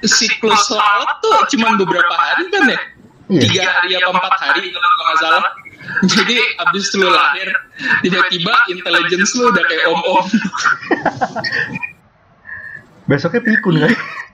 siklus 0.00 0.72
lalat 0.72 1.16
tuh 1.20 1.44
cuma 1.52 1.76
beberapa 1.76 2.14
hari 2.16 2.48
kan 2.48 2.72
ya? 2.72 2.80
Iya. 3.24 3.40
tiga 3.40 3.64
hari 3.68 3.88
apa 4.00 4.08
empat 4.16 4.34
hari 4.36 4.68
kalau 4.72 4.88
nggak 4.88 5.18
salah. 5.20 5.52
jadi 6.08 6.36
abis 6.64 6.96
lu 6.96 7.08
lahir 7.12 7.48
tiba-tiba 8.00 8.52
intelligence 8.72 9.36
lu 9.36 9.52
udah 9.52 9.64
kayak 9.68 9.92
om-om. 9.92 10.24
Besoknya 13.12 13.44
pikun 13.44 13.76
kan? 13.84 13.92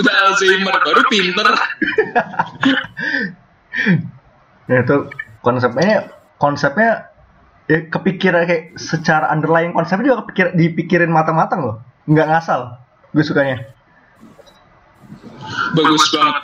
udah 0.00 0.14
Alzheimer 0.28 0.76
baru 0.80 1.02
pinter 1.12 1.46
Ya 4.64 4.80
itu 4.80 4.96
konsepnya 5.44 6.08
konsepnya 6.40 7.12
ya 7.68 7.84
kepikiran 7.88 8.48
kayak 8.48 8.76
secara 8.80 9.28
underlying 9.32 9.76
konsepnya 9.76 10.12
juga 10.12 10.24
kepikir, 10.24 10.46
dipikirin 10.56 11.12
matang-matang 11.12 11.60
loh. 11.64 11.76
Nggak 12.08 12.28
ngasal. 12.32 12.80
Gue 13.12 13.24
sukanya. 13.24 13.60
bagus 15.76 16.08
banget 16.08 16.36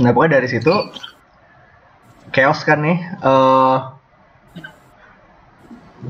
Nah 0.00 0.10
pokoknya 0.16 0.40
dari 0.40 0.48
situ 0.48 0.72
chaos 2.32 2.64
kan 2.64 2.80
nih. 2.80 2.96
eh 3.20 3.78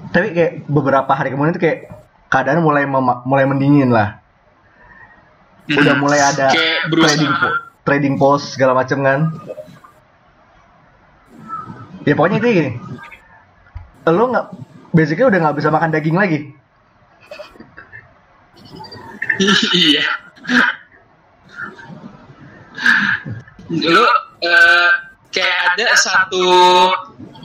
tapi 0.09 0.33
kayak 0.33 0.53
beberapa 0.73 1.13
hari 1.13 1.35
kemudian 1.35 1.53
itu 1.53 1.61
kayak 1.61 1.93
keadaan 2.33 2.65
mulai 2.65 2.89
mulai 3.27 3.45
mendingin 3.45 3.93
lah. 3.93 4.22
Udah 5.71 5.95
mulai 5.99 6.19
ada 6.19 6.51
kayak 6.51 6.91
trading 6.91 7.33
po- 7.39 7.59
trading 7.87 8.15
post 8.19 8.59
segala 8.59 8.75
macem 8.75 8.99
kan. 9.03 9.31
Ya 12.03 12.19
pokoknya 12.19 12.43
itu 12.43 12.49
gini. 12.51 12.71
Lo 14.11 14.27
nggak 14.31 14.47
basically 14.91 15.31
udah 15.31 15.39
nggak 15.39 15.57
bisa 15.63 15.69
makan 15.71 15.91
daging 15.95 16.19
lagi. 16.19 16.41
iya 19.75 20.05
lu 23.73 24.05
eh, 24.45 24.91
kayak 25.33 25.59
ada 25.73 25.87
satu 25.97 26.47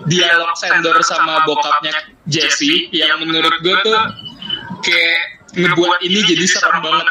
dialog 0.09 0.51
Sandor 0.59 0.99
sama 1.05 1.45
bokapnya 1.47 1.93
Jesse 2.27 2.91
yang 2.91 3.23
menurut 3.23 3.55
gue 3.63 3.75
tuh 3.85 4.01
kayak 4.83 5.19
ngebuat 5.55 5.99
ini 6.03 6.19
jadi 6.27 6.45
serem 6.45 6.83
banget 6.83 7.07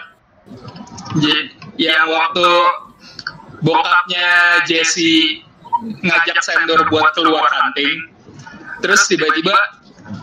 jadi 1.21 1.41
yang 1.77 2.05
waktu 2.09 2.49
bokapnya 3.61 4.29
Jesse 4.69 5.45
ngajak 6.05 6.39
Sandor 6.45 6.89
buat 6.89 7.13
keluar 7.13 7.45
hunting 7.49 8.09
terus 8.81 9.05
tiba-tiba 9.09 9.55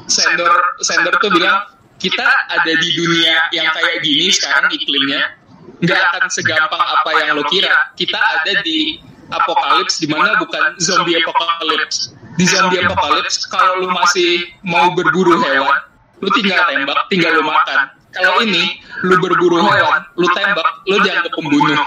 Sandor 0.09 0.53
Sandor 0.81 1.15
tuh 1.21 1.31
bilang 1.33 1.67
kita 2.01 2.27
ada 2.51 2.73
di 2.73 2.89
dunia 2.97 3.37
yang 3.55 3.69
kayak 3.71 4.03
gini 4.03 4.27
sekarang 4.33 4.67
iklimnya 4.73 5.39
nggak 5.83 5.99
akan 6.11 6.23
segampang 6.31 6.79
apa 6.79 7.09
yang 7.23 7.39
lo 7.39 7.43
kira. 7.47 7.71
Kita 7.95 8.15
ada 8.15 8.59
di 8.63 8.99
apokalips 9.31 9.99
di 10.03 10.07
mana 10.11 10.35
bukan 10.39 10.79
zombie 10.79 11.15
apokalips. 11.19 12.15
Di 12.39 12.43
zombie 12.47 12.83
apokalips 12.83 13.47
kalau 13.47 13.83
lu 13.83 13.87
masih 13.91 14.47
mau 14.63 14.91
berburu 14.95 15.39
hewan 15.43 15.79
lu 16.23 16.29
tinggal 16.39 16.63
tembak 16.71 16.99
tinggal 17.11 17.35
lu 17.35 17.43
makan 17.43 17.91
kalau 18.13 18.39
ini 18.45 18.79
lu 19.03 19.17
berburu 19.19 19.59
hewan 19.59 20.01
lu 20.15 20.27
tembak 20.31 20.67
lu 20.87 20.95
dianggap 21.01 21.33
pembunuh 21.33 21.81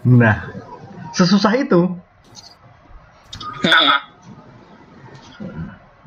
Nah, 0.00 0.48
sesusah 1.12 1.52
itu. 1.60 1.92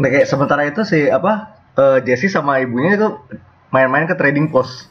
Nah, 0.01 0.07
kayak 0.09 0.25
sementara 0.25 0.65
itu 0.65 0.81
si 0.81 1.05
apa 1.13 1.53
eh, 1.77 2.01
Jesse 2.01 2.25
sama 2.25 2.57
ibunya 2.57 2.97
itu 2.97 3.13
main-main 3.69 4.09
ke 4.09 4.17
trading 4.17 4.49
post. 4.49 4.89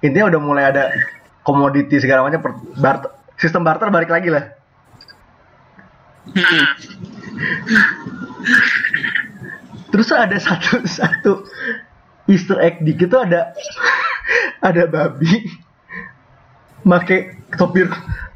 Intinya 0.00 0.32
udah 0.32 0.40
mulai 0.40 0.64
ada 0.72 0.96
komoditi 1.44 2.00
segala 2.00 2.24
macam 2.24 2.40
per- 2.40 2.60
barter, 2.80 3.12
sistem 3.36 3.68
barter 3.68 3.92
balik 3.92 4.08
lagi 4.08 4.32
lah. 4.32 4.48
Terus 9.92 10.08
ada 10.12 10.36
satu 10.40 10.84
satu 10.98 11.32
Easter 12.28 12.60
egg 12.60 12.84
dikit 12.84 13.10
tuh 13.10 13.24
ada 13.24 13.56
ada 14.68 14.84
babi 14.86 15.48
make 16.84 17.34
topi 17.56 17.88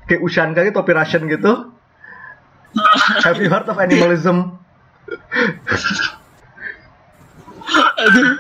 kayak 0.09 0.21
Ushanka 0.25 0.65
gitu, 0.67 0.81
topi 0.81 0.93
Russian 0.97 1.29
gitu. 1.29 1.71
Have 3.23 3.37
you 3.39 3.53
heard 3.53 3.69
of 3.69 3.77
animalism? 3.77 4.59
aduh 7.73 8.35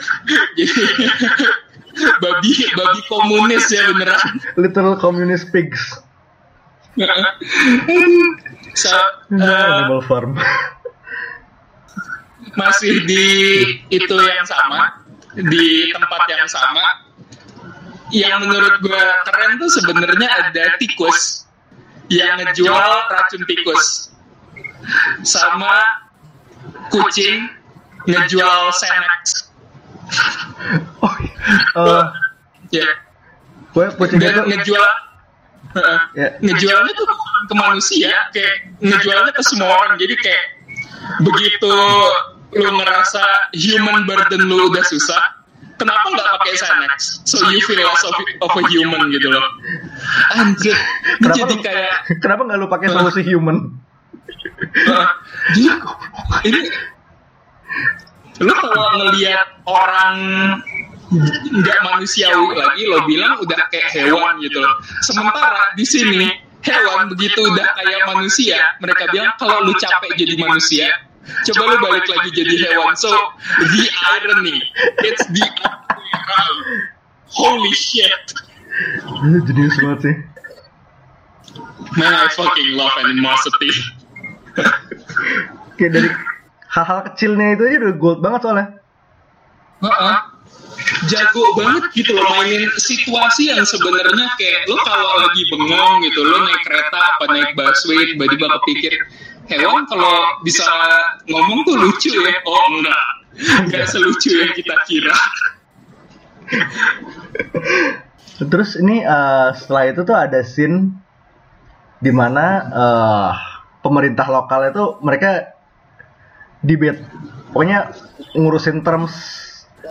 babi 2.21 2.53
babi 2.75 3.01
komunis 3.09 3.67
ya 3.71 3.93
beneran 3.93 4.21
Little 4.59 4.97
communist 4.99 5.53
pigs. 5.53 6.01
so, 8.77 8.93
uh, 8.93 9.41
Animal 9.41 10.03
Farm. 10.05 10.37
masih 12.53 13.09
di 13.09 13.25
itu 13.89 14.13
yang 14.13 14.45
sama 14.45 15.02
di 15.37 15.89
tempat 15.93 16.23
yang 16.29 16.49
sama. 16.49 16.87
Yang 18.13 18.37
menurut 18.45 18.75
gue 18.85 19.05
keren 19.25 19.57
tuh 19.57 19.71
sebenarnya 19.81 20.29
ada 20.29 20.77
tikus 20.77 21.49
yang 22.13 22.37
ngejual 22.45 22.93
racun 23.09 23.43
tikus. 23.49 24.13
Sama 25.25 25.81
kucing 26.93 27.49
ngejual 28.05 28.61
Xanax. 28.77 29.49
Oh, 31.01 31.17
uh, 31.81 32.13
ya. 32.69 32.85
gue 33.73 33.87
kucingnya 33.97 34.29
dan 34.29 34.37
tuh 34.37 34.47
ngejual. 34.53 34.89
Ya. 36.13 36.37
ngejualnya 36.45 36.93
tuh 36.93 37.09
ke 37.49 37.55
manusia 37.57 38.13
kayak 38.37 38.77
ngejualnya 38.85 39.33
ke 39.33 39.43
semua 39.49 39.73
orang. 39.73 39.97
Jadi 39.97 40.15
kayak 40.21 40.47
begitu 41.25 41.77
lu 42.53 42.69
ngerasa 42.77 43.23
human 43.57 44.05
burden 44.05 44.43
lu 44.49 44.69
udah 44.69 44.85
susah? 44.85 45.41
Kenapa 45.81 46.05
nggak 46.15 46.29
pakai 46.39 46.53
Xanax? 46.55 47.25
So 47.27 47.43
you 47.51 47.59
feel 47.67 47.83
less 47.83 48.05
of, 48.07 48.15
of 48.45 48.53
a 48.55 48.63
human 48.71 49.11
gitu 49.11 49.27
loh. 49.33 49.43
Anjir. 50.39 50.77
Kenapa 51.19 51.37
jadi 51.43 51.55
lu- 51.59 51.65
kayak 51.65 51.93
kenapa 52.23 52.41
nggak 52.47 52.59
lu 52.61 52.67
pakai 52.71 52.87
solusi 52.93 53.23
human? 53.27 53.57
Jadi 55.53 55.69
ini 56.47 56.61
lu 58.43 58.53
kalau 58.55 58.89
ngelihat 59.01 59.49
orang 59.67 60.17
nggak 61.53 61.79
manusiawi 61.85 62.57
lagi 62.57 62.83
lo 62.89 63.05
bilang 63.05 63.37
udah 63.43 63.61
kayak 63.69 63.91
hewan 63.91 64.39
gitu 64.39 64.63
loh. 64.63 64.79
Sementara 65.03 65.75
di 65.75 65.85
sini 65.85 66.31
hewan 66.63 67.11
begitu 67.11 67.43
udah 67.43 67.75
kayak 67.75 68.07
manusia 68.07 68.59
mereka 68.79 69.11
bilang 69.11 69.35
kalau 69.35 69.67
lu 69.67 69.75
capek 69.77 70.15
jadi 70.15 70.35
manusia 70.39 70.87
coba 71.23 71.63
lu 71.71 71.77
balik 71.83 72.07
lagi 72.11 72.29
jadi 72.35 72.55
hewan 72.67 72.95
so 72.99 73.11
the 73.59 73.85
irony 74.19 74.59
it's 75.07 75.25
the 75.31 75.45
holy 77.31 77.73
shit 77.75 78.27
Jenius 79.23 79.77
banget 79.79 79.99
sih. 80.03 80.17
man 82.01 82.13
I 82.17 82.27
fucking 82.33 82.75
love 82.75 82.95
animosity 82.99 83.71
Kayak 85.81 85.93
dari 85.97 86.09
hal-hal 86.73 87.01
kecilnya 87.13 87.57
itu 87.57 87.63
aja 87.69 87.77
udah 87.85 87.95
gold 87.97 88.21
banget 88.21 88.41
soalnya. 88.45 88.67
Heeh. 89.83 90.17
jago 91.11 91.43
banget 91.59 91.85
gitu 91.95 92.15
loh 92.15 92.27
mainin 92.33 92.71
situasi 92.79 93.51
yang 93.51 93.63
sebenarnya 93.67 94.27
kayak 94.39 94.67
lo 94.71 94.79
kalau 94.83 95.11
lagi 95.21 95.43
bengong 95.51 95.95
gitu 96.07 96.21
lo 96.27 96.43
naik 96.43 96.63
kereta 96.65 96.99
apa 96.99 97.25
naik 97.35 97.51
busway 97.55 98.03
tiba-tiba 98.15 98.47
kepikir 98.61 98.95
hewan 99.59 99.85
kalau 99.89 100.15
bisa 100.45 100.65
ngomong 101.29 101.65
tuh 101.69 101.77
lucu 101.77 102.11
ya 102.13 102.33
oh 102.47 102.65
enggak 102.79 103.05
enggak 103.67 103.85
selucu 103.89 104.31
yang 104.33 104.53
kita 104.57 104.75
kira 104.89 105.17
Terus 108.51 108.75
ini 108.81 109.05
eh, 109.05 109.49
setelah 109.55 109.85
itu 109.93 110.01
tuh 110.03 110.17
ada 110.17 110.41
scene 110.43 110.91
di 112.03 112.11
mana 112.11 112.47
eh, 112.67 113.31
pemerintah 113.85 114.27
lokal 114.27 114.73
itu 114.73 114.85
mereka 115.05 115.55
debate, 116.63 117.03
pokoknya 117.51 117.93
ngurusin 118.39 118.83
terms 118.83 119.15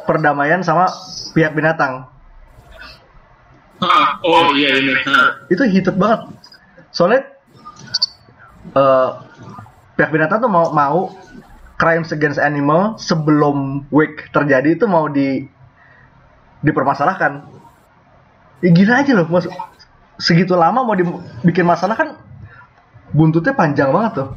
perdamaian 0.08 0.64
sama 0.64 0.88
pihak 1.36 1.56
binatang. 1.56 2.08
Hah, 3.82 4.22
oh 4.22 4.54
iya 4.54 4.78
ini 4.78 4.94
Hah. 4.94 5.50
Itu 5.50 5.66
heated 5.66 5.98
banget. 5.98 6.30
Soalnya 6.94 7.26
eh, 8.70 9.10
pihak 9.98 10.10
binatang 10.10 10.42
tuh 10.42 10.52
mau 10.52 10.70
mau 10.74 11.14
crimes 11.82 12.14
against 12.14 12.38
animal 12.38 12.94
sebelum 13.02 13.90
wake 13.90 14.30
terjadi 14.30 14.78
itu 14.78 14.86
mau 14.86 15.10
di 15.10 15.50
dipermasalahkan. 16.62 17.42
Ya 18.62 18.70
gila 18.70 19.02
aja 19.02 19.12
loh, 19.18 19.26
mas. 19.34 19.50
Segitu 20.22 20.54
lama 20.54 20.86
mau 20.86 20.94
dibikin 20.94 21.66
masalah 21.66 21.98
kan 21.98 22.14
buntutnya 23.10 23.58
panjang 23.58 23.90
banget 23.90 24.22
tuh. 24.22 24.30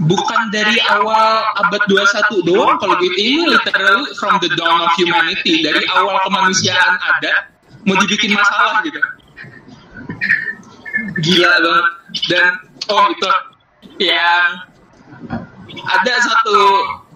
bukan 0.00 0.48
dari 0.48 0.80
awal 0.88 1.44
abad 1.60 1.84
21 1.92 2.48
doang 2.48 2.80
kalau 2.80 2.96
gitu. 3.04 3.12
Ini 3.20 3.52
literally 3.52 4.08
from 4.16 4.40
the 4.40 4.48
dawn 4.56 4.80
of 4.80 4.88
humanity. 4.96 5.60
Dari 5.60 5.84
awal 5.92 6.16
kemanusiaan 6.24 6.96
ada 6.96 7.52
mau 7.84 8.00
dibikin 8.00 8.32
masalah 8.32 8.80
gitu. 8.80 8.96
Gila 11.20 11.52
banget 11.60 11.97
dan 12.28 12.50
oh 12.88 13.04
itu 13.12 13.30
yang 14.00 14.64
ada 15.68 16.14
satu 16.22 16.58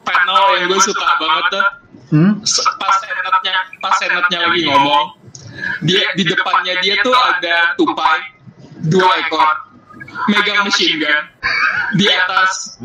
panel 0.02 0.42
yang 0.58 0.64
gue 0.70 0.80
suka 0.82 1.06
banget 1.18 1.44
tuh. 1.50 1.66
Hmm? 2.12 2.32
Pas 2.76 2.94
senatnya 3.00 3.54
pas 3.80 3.94
senatnya 3.96 4.38
lagi 4.44 4.68
ngomong 4.68 5.16
dia 5.88 6.04
di 6.12 6.28
depannya 6.28 6.76
dia 6.84 7.00
tuh 7.00 7.16
ada 7.16 7.72
tupai 7.80 8.20
dua 8.92 9.12
ekor 9.24 9.48
megang 10.28 10.68
machine 10.68 11.00
gun. 11.00 11.24
Di 11.96 12.06
atas 12.12 12.80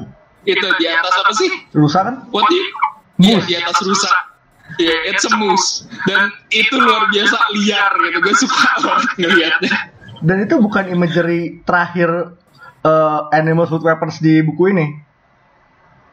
itu 0.47 0.67
di 0.79 0.85
atas 0.87 1.13
apa 1.19 1.31
sih? 1.35 1.51
Rusak 1.75 2.01
kan? 2.07 2.15
what 2.31 2.47
you 2.47 2.63
Iya, 3.17 3.41
di 3.49 3.53
atas 3.57 3.81
rusa 3.81 4.13
ya 4.77 4.93
it's 5.09 5.25
a 5.25 5.31
moose. 5.35 5.89
Dan 6.05 6.31
itu 6.53 6.77
luar 6.77 7.09
biasa 7.11 7.35
liar 7.57 7.91
gitu 8.07 8.17
gue 8.23 8.35
suka 8.37 8.69
banget 8.85 9.09
ngeliatnya 9.19 9.96
Dan 10.21 10.43
itu 10.45 10.57
bukan 10.57 10.89
imagery 10.89 11.61
terakhir 11.63 12.37
eh, 12.81 13.19
animals 13.33 13.69
with 13.69 13.85
weapons 13.85 14.17
di 14.21 14.41
buku 14.41 14.73
ini. 14.73 14.85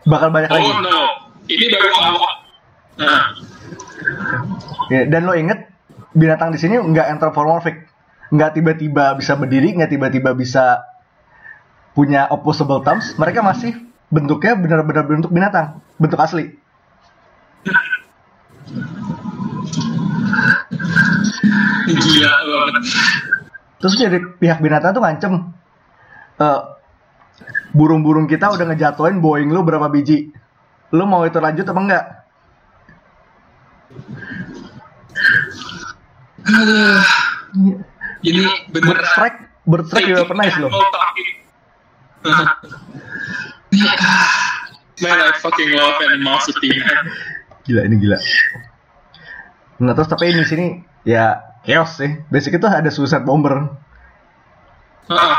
Bakal 0.05 0.29
banyak 0.29 0.51
lagi. 0.53 0.69
oh 0.69 0.81
no 0.85 1.01
ini 1.49 1.65
baru 1.73 1.89
awal 2.01 2.33
nah 2.95 3.25
Ya, 4.93 5.09
dan 5.09 5.25
lo 5.25 5.33
inget 5.33 5.73
binatang 6.13 6.53
di 6.53 6.61
sini 6.61 6.77
nggak 6.77 7.17
anthropomorphic, 7.17 7.89
nggak 8.29 8.61
tiba-tiba 8.61 9.17
bisa 9.17 9.33
berdiri, 9.35 9.73
nggak 9.73 9.97
tiba-tiba 9.97 10.37
bisa 10.37 10.85
punya 11.97 12.29
opposable 12.29 12.85
thumbs. 12.85 13.17
Mereka 13.17 13.41
masih 13.41 13.73
bentuknya 14.13 14.55
benar-benar 14.61 15.05
bentuk 15.09 15.33
binatang, 15.33 15.81
bentuk 15.97 16.21
asli. 16.21 16.53
gila 21.85 22.33
banget 22.45 22.85
Terus 23.85 24.01
dari 24.01 24.17
pihak 24.41 24.65
binatang 24.65 24.97
tuh 24.97 25.05
ngancem, 25.05 25.53
"Eh, 26.41 26.61
burung-burung 27.77 28.25
kita 28.25 28.49
udah 28.49 28.65
ngejatuhin 28.73 29.21
Boeing 29.21 29.53
lu 29.53 29.61
berapa 29.61 29.93
biji. 29.93 30.33
Lu 30.97 31.05
mau 31.05 31.29
itu 31.29 31.37
lanjut 31.37 31.69
apa 31.69 31.81
enggak? 31.85 32.05
Aduh, 36.45 37.03
Iya. 37.55 37.77
ini 38.25 38.45
Bird 38.73 38.89
beneran 38.89 39.05
strike, 39.05 39.39
bird 39.69 39.85
strike 39.85 40.09
juga 40.09 40.25
pernah 40.25 40.45
sih 40.49 40.61
lo. 40.65 40.69
Man, 45.05 45.19
I 45.21 45.37
fucking 45.45 45.71
love 45.77 45.99
animosity. 46.09 46.73
Gila 47.69 47.81
ini 47.85 48.01
gila. 48.01 48.17
Nah 49.85 49.93
terus 49.93 50.09
tapi 50.09 50.33
ini 50.33 50.41
sini 50.47 50.67
ya 51.05 51.54
chaos 51.65 51.97
sih. 51.99 52.11
Basic 52.31 52.57
itu 52.57 52.67
ada 52.69 52.89
suicide 52.93 53.25
bomber. 53.25 53.73
Heeh. 55.09 55.37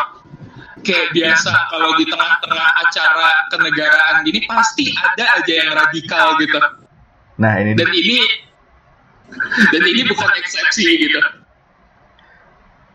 Kayak 0.86 1.18
biasa 1.18 1.50
kalau 1.74 1.98
di 1.98 2.06
tengah-tengah 2.06 2.68
acara 2.86 3.30
kenegaraan 3.50 4.22
gini 4.22 4.46
pasti 4.46 4.94
ada 4.94 5.42
aja 5.42 5.54
yang 5.66 5.74
radikal 5.74 6.38
gitu. 6.38 6.60
Nah 7.42 7.58
ini 7.58 7.74
Dan 7.74 7.90
ini 7.90 8.20
dan 9.74 9.82
ini 9.82 10.06
bukan 10.06 10.30
eksepsi 10.38 10.86
gitu. 11.10 11.18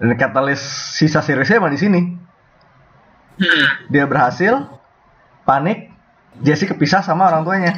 dan 0.01 0.14
katalis 0.16 0.62
sisa 0.95 1.19
seriesnya 1.21 1.59
emang 1.59 1.75
di 1.75 1.81
sini. 1.83 2.01
Hmm. 3.43 3.64
Dia 3.90 4.07
berhasil 4.07 4.55
panik. 5.43 5.90
Jesse 6.40 6.64
kepisah 6.71 7.03
sama 7.03 7.27
orang 7.27 7.43
tuanya. 7.43 7.73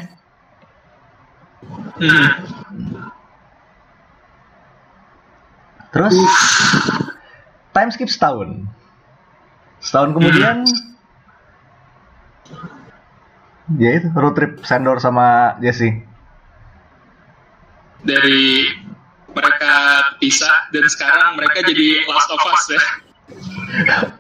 Hmm. 1.97 2.29
Terus 5.92 6.16
time 7.76 7.90
skip 7.92 8.09
setahun. 8.09 8.64
Setahun 9.85 10.11
kemudian 10.16 10.64
ya 13.76 13.90
itu 14.00 14.09
road 14.16 14.35
trip 14.37 14.64
Sandor 14.64 14.98
sama 14.98 15.61
Jesse. 15.61 16.00
Dari 18.02 18.72
mereka 19.33 19.74
pisah 20.18 20.68
dan 20.74 20.85
sekarang 20.90 21.38
mereka 21.38 21.64
jadi 21.64 22.05
Last 22.09 22.31
of 22.33 22.42
Us 22.42 22.64
ya. 22.68 22.83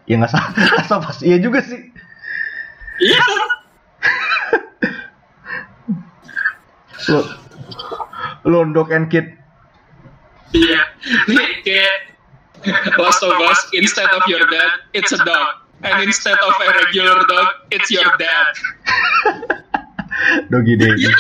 Ya 0.08 0.16
nggak 0.16 0.32
salah. 0.32 0.48
Asal 0.80 0.98
pas 1.04 1.20
iya 1.20 1.36
juga 1.36 1.60
sih. 1.60 1.92
Iya. 3.02 3.24
Lo, 7.12 7.20
Londok 8.48 8.88
and 8.94 9.12
Kid. 9.12 9.41
Iya. 10.52 10.80
Nih 11.32 11.50
kayak 11.64 11.96
Last 13.00 13.24
of 13.26 13.34
Us, 13.42 13.60
instead 13.74 14.08
of 14.14 14.22
your 14.30 14.44
dad, 14.46 14.86
it's 14.94 15.10
a 15.10 15.20
dog. 15.24 15.66
And 15.82 15.98
instead 16.06 16.38
of 16.38 16.54
a 16.62 16.68
regular 16.86 17.18
dog, 17.26 17.48
it's 17.74 17.90
your 17.90 18.06
dad. 18.20 18.46
Dogi 20.52 20.78
Degi. 20.78 21.10
Iya? 21.10 21.14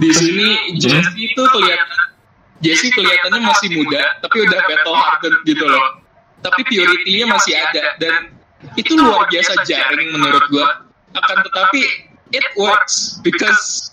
Di 0.00 0.10
sini 0.16 0.48
Jesse 0.80 1.14
itu 1.14 1.42
kelihatan 1.52 2.00
Jesse 2.60 2.92
kelihatannya 2.92 3.40
masih 3.40 3.68
muda, 3.80 4.02
tapi 4.20 4.36
udah 4.44 4.60
battle 4.66 4.96
hardened 4.96 5.38
gitu 5.48 5.64
loh. 5.64 6.02
Tapi 6.40 6.60
purity-nya 6.68 7.28
masih 7.28 7.52
ada 7.56 7.96
dan 8.00 8.32
itu 8.76 8.96
luar 8.96 9.28
biasa 9.28 9.64
jaring 9.64 10.10
menurut 10.12 10.44
gua. 10.52 10.84
Akan 11.16 11.38
tetapi 11.44 12.09
it 12.32 12.46
works 12.56 13.18
because 13.22 13.90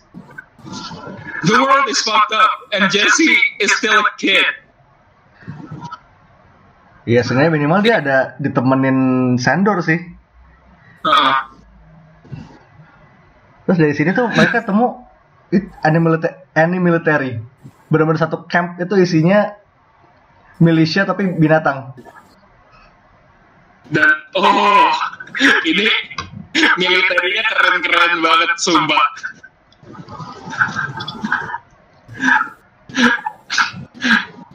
the 1.44 1.58
world 1.58 1.88
is 1.90 2.00
fucked 2.02 2.34
up 2.34 2.52
and 2.74 2.92
Jesse 2.92 3.36
is 3.60 3.72
still 3.78 4.00
a 4.00 4.14
kid. 4.18 4.46
Iya, 7.08 7.24
sebenarnya 7.24 7.52
minimal 7.56 7.80
dia 7.80 8.04
ada 8.04 8.18
ditemenin 8.36 9.40
Sandor 9.40 9.80
sih. 9.80 9.96
Heeh. 11.08 11.38
Terus 13.64 13.78
dari 13.80 13.94
sini 13.96 14.12
tuh 14.12 14.28
mereka 14.28 14.68
temu 14.68 15.08
any 16.52 16.80
military. 16.80 17.40
Benar-benar 17.88 18.20
satu 18.28 18.44
camp 18.52 18.76
itu 18.76 19.00
isinya 19.00 19.56
militia 20.60 21.08
tapi 21.08 21.32
binatang. 21.32 21.96
Dan 23.88 24.12
oh, 24.36 24.92
ini 25.64 25.88
militernya 26.80 27.44
keren-keren 27.54 28.14
banget 28.22 28.52
sumpah. 28.58 29.06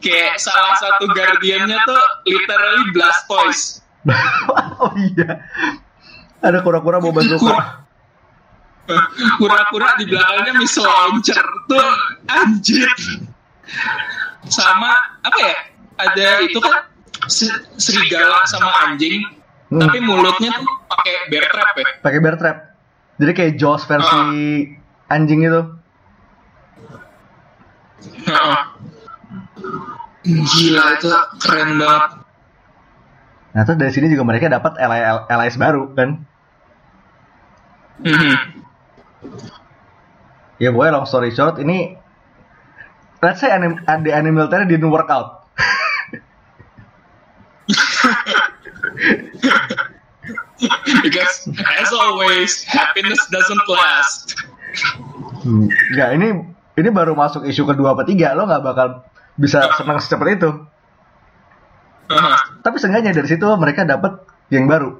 Kayak 0.02 0.34
salah 0.42 0.74
satu 0.82 1.06
guardiannya 1.14 1.78
tuh 1.86 2.02
literally 2.26 2.84
Blastoise. 2.90 3.78
oh 4.82 4.90
iya. 4.98 5.46
Ada 6.42 6.58
kura-kura 6.66 6.98
bawa 6.98 7.22
bazooka. 7.22 7.86
Kura-kura 9.38 9.94
di 9.94 10.10
belakangnya 10.10 10.58
missile 10.58 10.90
launcher 10.90 11.46
tuh 11.70 11.88
anjir. 12.26 12.90
Sama 14.50 14.90
apa 15.22 15.38
ya? 15.38 15.58
Ada 16.02 16.26
itu 16.42 16.58
kan 16.58 16.82
se- 17.30 17.62
serigala 17.78 18.42
sama 18.50 18.90
anjing, 18.90 19.22
Hmm. 19.72 19.80
tapi 19.88 20.04
mulutnya 20.04 20.52
tuh 20.52 20.68
pakai 20.84 21.32
bear 21.32 21.48
trap 21.48 21.72
ya. 21.80 21.86
Pakai 22.04 22.18
bear 22.20 22.36
trap. 22.36 22.56
Jadi 23.16 23.32
kayak 23.32 23.52
Jaws 23.56 23.88
versi 23.88 24.22
anjing 25.08 25.40
itu. 25.48 25.62
Heeh. 28.28 28.60
Gila 30.28 30.84
itu 31.00 31.08
keren 31.40 31.80
banget. 31.80 32.20
Nah, 33.52 33.62
terus 33.64 33.78
dari 33.80 33.92
sini 33.96 34.12
juga 34.12 34.28
mereka 34.28 34.52
dapat 34.52 34.76
LI- 34.76 35.24
LIS 35.28 35.56
baru 35.56 35.88
kan. 35.96 36.20
Mhm. 38.04 38.34
Ya 40.60 40.68
pokoknya 40.68 41.00
long 41.00 41.08
story 41.08 41.32
short 41.32 41.56
ini 41.64 41.96
let's 43.24 43.40
say 43.40 43.48
anim, 43.48 43.80
the 44.04 44.12
animal 44.12 44.52
didn't 44.52 44.92
work 44.92 45.08
out. 45.08 45.48
Because 51.02 51.50
as 51.50 51.90
always, 51.90 52.62
happiness 52.62 53.18
doesn't 53.34 53.66
last. 53.66 54.38
Hmm, 55.42 55.66
Nggak, 55.92 56.08
ini 56.16 56.28
ini 56.78 56.88
baru 56.88 57.18
masuk 57.18 57.44
isu 57.44 57.66
kedua 57.66 57.92
apa 57.98 58.06
tiga 58.06 58.32
lo 58.32 58.46
nggak 58.46 58.62
bakal 58.62 58.88
bisa 59.36 59.66
senang 59.74 59.98
secepat 59.98 60.38
itu. 60.38 60.50
Heeh. 62.08 62.38
Tapi 62.62 62.76
seenggaknya 62.78 63.12
dari 63.16 63.28
situ 63.28 63.44
mereka 63.58 63.82
dapat 63.82 64.22
yang 64.54 64.70
baru. 64.70 64.94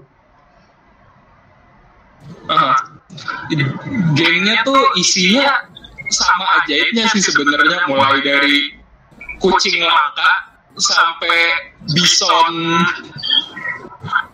Heeh. 2.50 2.76
Gengnya 4.16 4.64
tuh 4.64 4.81
isinya 4.98 5.68
sama 6.09 6.64
ajaibnya 6.64 7.09
sih 7.12 7.22
sebenarnya 7.24 7.88
mulai 7.88 8.20
dari 8.24 8.72
kucing 9.40 9.81
langka 9.81 10.33
sampai 10.76 11.37
bison 11.92 12.55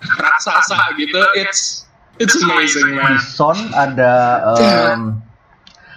raksasa 0.00 0.78
gitu. 0.96 1.18
It's 1.34 1.86
it's 2.18 2.34
amazing 2.38 2.94
man. 2.94 3.18
Bison 3.18 3.58
ada 3.74 4.12
em, 4.58 5.00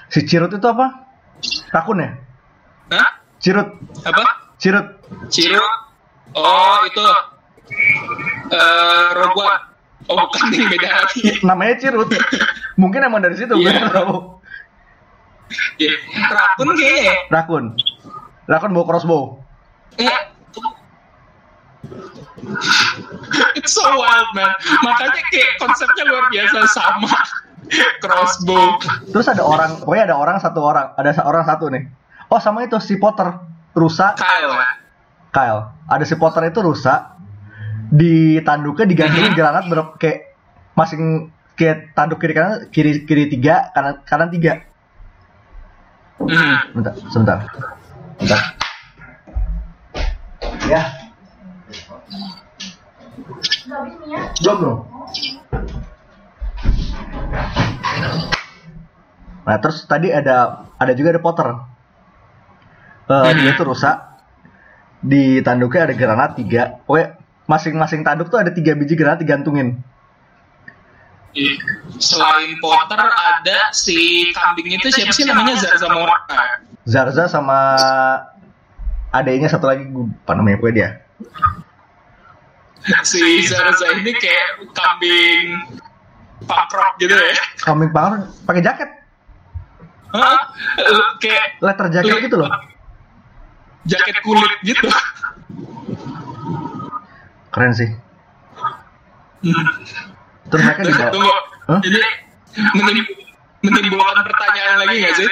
si 0.10 0.26
Cirut 0.26 0.52
itu 0.52 0.66
apa? 0.66 1.06
Rakun 1.74 1.98
ya? 2.00 2.10
Hah? 2.94 3.10
Cirut, 3.42 3.74
Apa? 4.06 4.54
Cirut. 4.62 4.86
Ciro? 5.28 5.66
Oh 6.38 6.78
itu 6.86 7.02
eh 8.52 9.08
Rogue 9.18 9.42
One. 9.42 9.64
Oh 10.10 10.16
bukan 10.18 10.54
yang 10.54 10.70
beda 10.70 10.90
lagi. 11.02 11.22
Namanya 11.50 11.76
Cirut. 11.82 12.10
Mungkin 12.78 13.02
emang 13.02 13.26
dari 13.26 13.34
situ 13.38 13.52
gue 13.52 13.66
Iya. 13.66 13.74
nggak 13.82 13.94
tahu. 13.94 14.18
Ya, 15.82 15.92
Rakun 16.32 16.68
kayaknya 16.78 17.02
ya. 17.04 17.16
Rakun. 17.28 17.64
Rakun 18.48 18.72
bawa 18.72 18.86
crossbow. 18.88 19.24
Eh, 20.00 20.08
It's 22.52 23.01
so 23.74 23.84
wild 23.84 24.30
man. 24.34 24.52
Makanya 24.86 25.21
kayak 25.30 25.52
konsepnya 25.62 26.04
luar 26.08 26.26
biasa 26.30 26.60
sama. 26.74 27.13
Crossbow. 28.04 28.84
Terus 29.15 29.28
ada 29.32 29.43
orang, 29.47 29.80
pokoknya 29.80 30.12
ada 30.12 30.17
orang 30.19 30.38
satu 30.43 30.60
orang, 30.60 30.91
ada 31.00 31.12
orang 31.24 31.45
satu 31.47 31.71
nih. 31.71 31.88
Oh 32.28 32.39
sama 32.39 32.67
itu 32.67 32.80
si 32.84 33.00
Potter 33.00 33.32
rusak 33.76 34.19
Kyle. 34.19 34.56
Kyle. 35.32 35.62
Ada 35.88 36.04
si 36.04 36.15
Potter 36.19 36.52
itu 36.52 36.60
rusak 36.60 37.15
di 37.91 38.39
tanduknya 38.43 38.88
digantungin 38.88 39.36
granat 39.39 39.67
ber 39.67 39.95
kayak 40.00 40.36
masing 40.76 41.32
kayak 41.60 41.91
tanduk 41.91 42.24
kiri 42.24 42.32
kanan 42.32 42.71
kiri 42.71 43.04
kiri 43.04 43.28
tiga 43.28 43.71
kanan 43.76 44.00
kanan 44.08 44.32
tiga. 44.32 44.63
Hmm. 46.19 46.76
Bentar, 46.76 46.93
sebentar. 47.12 47.38
Bentar. 48.19 48.41
Ya. 50.69 50.82
Belum. 54.41 54.77
Nah 59.41 59.57
terus 59.57 59.84
tadi 59.89 60.13
ada 60.13 60.67
ada 60.77 60.93
juga 60.93 61.17
ada 61.17 61.21
Potter. 61.21 61.47
Eh, 63.12 63.34
dia 63.41 63.51
tuh 63.57 63.73
rusak. 63.73 63.97
Di 65.01 65.41
tanduknya 65.41 65.89
ada 65.89 65.93
granat 65.97 66.38
tiga. 66.38 66.77
Pokoknya 66.86 67.17
masing-masing 67.49 68.05
tanduk 68.05 68.29
tuh 68.29 68.39
ada 68.39 68.53
tiga 68.53 68.77
biji 68.77 68.93
granat 68.93 69.19
digantungin. 69.19 69.81
Selain 71.97 72.51
Potter 72.60 72.99
ada 73.01 73.71
si 73.71 74.29
kambing 74.36 74.77
itu 74.77 74.88
siapa 74.91 75.15
sih 75.15 75.23
namanya 75.23 75.55
Zarza 75.57 75.88
Moraka. 75.89 76.41
Zarza 76.84 77.25
sama 77.31 77.60
adanya 79.12 79.47
satu 79.51 79.67
lagi 79.67 79.88
gue 79.88 80.07
apa 80.27 80.31
namanya 80.36 80.57
pokoknya 80.60 80.75
dia. 80.75 80.89
Si 83.04 83.22
Zarza 83.46 83.94
ini 83.94 84.12
kayak 84.12 84.48
kambing 84.74 85.48
punk 86.44 86.72
rock 86.74 86.98
gitu 86.98 87.13
ya. 87.13 87.38
Kambing 87.62 87.91
power 87.91 88.26
pakai 88.44 88.62
jaket, 88.62 88.89
Hah? 90.12 90.39
Kayak 91.17 91.62
leather 91.62 91.88
jacket 91.89 92.17
gitu 92.26 92.38
loh. 92.38 92.50
jaket 93.86 94.17
kulit 94.22 94.54
gitu. 94.62 94.89
Keren 97.50 97.74
sih. 97.74 97.89
Terus 100.48 100.62
mereka 100.62 100.82
dibawa. 100.84 101.10
Tunggu. 101.12 101.34
Hah? 101.70 101.80
Ini 101.86 102.02
menim- 102.76 103.13
menimbulkan 103.62 104.26
pertanyaan 104.26 104.76
lagi 104.82 104.96
nggak 105.00 105.15
sih? 105.15 105.30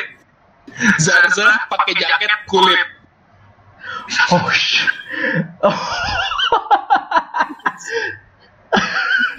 Zarza 0.97 1.49
pakai 1.67 1.93
jaket 1.93 2.29
kulit. 2.45 2.79
Oh, 4.31 4.45
sh- 4.49 4.85
oh. 5.67 5.77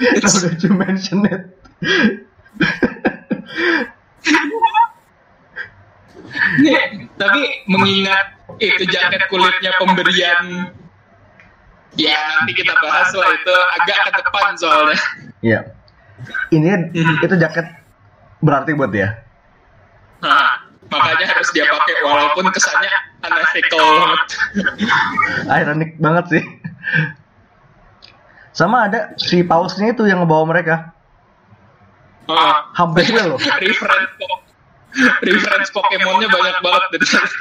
Now 0.00 0.35
that 0.42 0.59
you 0.64 0.72
mention 0.74 1.22
it. 1.29 1.42
Nih, 6.61 7.09
tapi 7.14 7.40
mengingat 7.70 8.38
itu 8.59 8.85
jaket 8.90 9.22
kulitnya 9.31 9.70
pemberian 9.79 10.72
ya 11.98 12.14
nanti 12.14 12.53
kita 12.55 12.74
bahas 12.83 13.11
lah 13.14 13.31
itu 13.35 13.55
agak 13.81 13.98
ke 14.09 14.11
depan 14.20 14.53
soalnya. 14.59 14.98
Iya. 15.40 15.61
Ini 16.53 16.92
itu 17.22 17.35
jaket 17.40 17.66
berarti 18.44 18.76
buat 18.76 18.92
dia. 18.92 19.24
Nah, 20.20 20.68
makanya 20.92 21.33
harus 21.33 21.48
dia 21.57 21.64
pakai 21.64 21.96
walaupun 22.05 22.53
kesannya 22.53 22.92
unethical 23.24 23.85
banget. 24.05 24.22
Ironik 25.48 25.90
banget 25.96 26.24
sih. 26.29 26.42
Sama 28.61 28.92
ada 28.92 29.16
si 29.16 29.40
pausnya 29.40 29.96
itu 29.96 30.05
yang 30.05 30.20
ngebawa 30.20 30.44
mereka. 30.44 30.92
Ah, 32.29 32.68
Hampir 32.77 33.09
loh. 33.16 33.40
reference 33.40 34.12
kok. 34.20 34.38
reference 35.25 35.68
Pokemonnya 35.73 36.29
banyak 36.29 36.57
banget 36.61 36.83
dari 36.92 37.07
sana. 37.09 37.38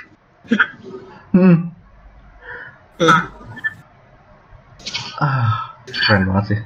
Hmm. 1.35 1.57
Ah, 5.19 5.75
keren 5.91 6.23
banget 6.31 6.45
sih. 6.55 6.59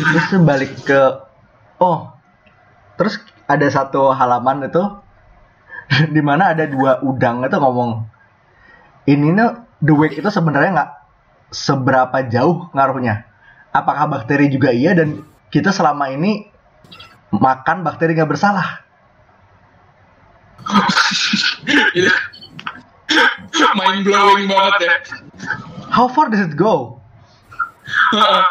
Terus 0.00 0.40
balik 0.40 0.72
ke 0.88 1.00
oh, 1.76 2.08
terus 2.96 3.20
ada 3.44 3.68
satu 3.68 4.16
halaman 4.16 4.64
itu 4.64 4.80
di 6.16 6.22
mana 6.24 6.56
ada 6.56 6.64
dua 6.64 7.04
udang 7.04 7.44
itu 7.44 7.56
ngomong 7.60 8.08
ini 9.04 9.36
nih 9.36 9.50
the 9.84 9.92
wake 9.92 10.16
itu 10.16 10.30
sebenarnya 10.32 10.70
nggak 10.72 10.90
seberapa 11.50 12.22
jauh 12.30 12.70
ngaruhnya. 12.72 13.26
Apakah 13.70 14.10
bakteri 14.10 14.50
juga 14.50 14.74
iya 14.74 14.94
dan 14.94 15.22
kita 15.50 15.70
selama 15.70 16.10
ini 16.10 16.46
makan 17.30 17.86
bakteri 17.86 18.14
nggak 18.18 18.30
bersalah? 18.30 18.82
Mind 23.70 24.02
blowing 24.06 24.46
banget 24.50 24.74
ya. 24.82 24.94
How 25.90 26.06
far 26.10 26.30
does 26.30 26.42
it 26.42 26.54
go? 26.58 27.02
Heeh. 28.14 28.44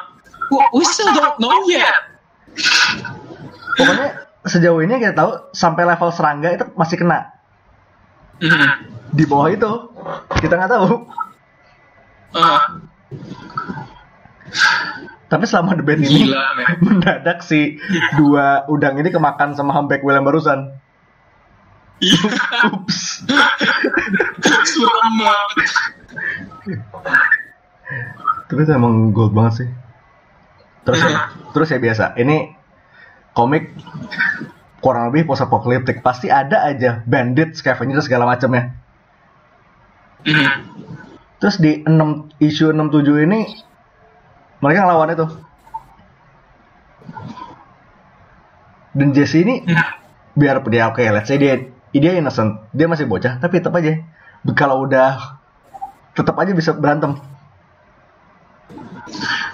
We- 0.49 0.87
still 0.87 1.11
don't 1.13 1.37
know 1.39 1.53
yet. 1.69 1.93
Pokoknya 3.77 4.27
sejauh 4.43 4.81
ini 4.83 4.99
kita 4.99 5.13
tahu 5.15 5.31
sampai 5.53 5.85
level 5.87 6.09
serangga 6.11 6.49
itu 6.55 6.65
masih 6.75 6.97
kena. 6.99 7.31
Mhm. 8.41 8.69
Di 9.13 9.23
bawah 9.29 9.49
itu 9.51 9.69
kita 10.41 10.57
nggak 10.57 10.71
tahu. 10.73 11.05
Heeh. 12.35 12.88
Tapi 15.29 15.45
selama 15.45 15.77
the 15.77 15.85
band 15.85 16.01
ini 16.01 16.25
Gila, 16.25 16.45
men. 16.57 16.65
mendadak 16.85 17.45
si 17.45 17.77
dua 18.17 18.65
udang 18.65 18.97
ini 18.97 19.13
kemakan 19.13 19.53
sama 19.53 19.77
humpback 19.77 20.01
whale 20.01 20.17
yang 20.17 20.25
barusan. 20.25 20.73
Iya. 22.01 22.17
Ups. 22.73 23.27
Suram 24.73 25.13
banget. 25.21 25.69
Tapi 28.49 28.59
itu 28.65 28.71
emang 28.73 29.13
gold 29.13 29.37
banget 29.37 29.53
sih. 29.65 29.69
Terus 30.81 30.99
ya, 31.05 31.29
terus 31.53 31.69
ya 31.69 31.77
biasa. 31.77 32.17
Ini 32.17 32.57
komik 33.37 33.69
kurang 34.81 35.13
lebih 35.13 35.29
post 35.29 35.45
apocalyptic 35.45 36.01
pasti 36.01 36.33
ada 36.33 36.65
aja 36.65 37.05
bandit, 37.05 37.53
scavenger 37.53 38.01
segala 38.01 38.25
macamnya. 38.25 38.73
Mhm. 40.25 41.08
Terus 41.39 41.55
di 41.57 41.79
6 41.87 42.35
isu 42.43 42.75
67 42.75 43.25
ini 43.25 43.47
mereka 44.59 44.79
ngelawan 44.83 45.15
itu. 45.15 45.27
Dan 48.91 49.15
Jesse 49.15 49.47
ini 49.47 49.63
biar 50.35 50.59
dia 50.67 50.91
oke, 50.91 50.99
let's 50.99 51.31
say 51.31 51.39
dia 51.39 51.63
dia 51.95 52.11
innocent, 52.19 52.59
dia 52.75 52.85
masih 52.85 53.07
bocah, 53.07 53.39
tapi 53.39 53.63
tetap 53.63 53.73
aja 53.79 54.03
kalau 54.55 54.83
udah 54.83 55.39
tetap 56.11 56.35
aja 56.35 56.51
bisa 56.51 56.75
berantem. 56.75 57.15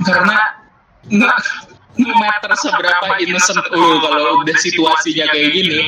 Karena 0.01 0.57
nggak 1.05 1.37
no 2.01 2.13
matter 2.17 2.51
seberapa 2.57 3.13
innocent 3.21 3.61
lu 3.71 4.01
kalau 4.01 4.41
udah 4.41 4.57
situasinya 4.57 5.25
kayak 5.29 5.49
gini, 5.53 5.79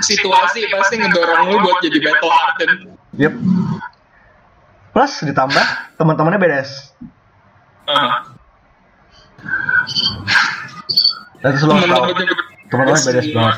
situasi 0.00 0.64
pasti 0.72 0.94
ngedorong 0.96 1.52
lu 1.52 1.56
buat 1.60 1.84
jadi 1.84 1.98
battle 2.00 2.32
harden. 2.32 2.70
Yep. 3.16 3.34
Plus 4.96 5.12
ditambah 5.28 5.66
teman-temannya 6.00 6.40
beres. 6.40 6.96
Lo 11.44 11.44
harus 11.44 11.60
tahu. 11.60 11.76
Temen-temennya 11.76 12.32
Teman-teman 12.72 13.02
beres 13.04 13.28
banget. 13.36 13.56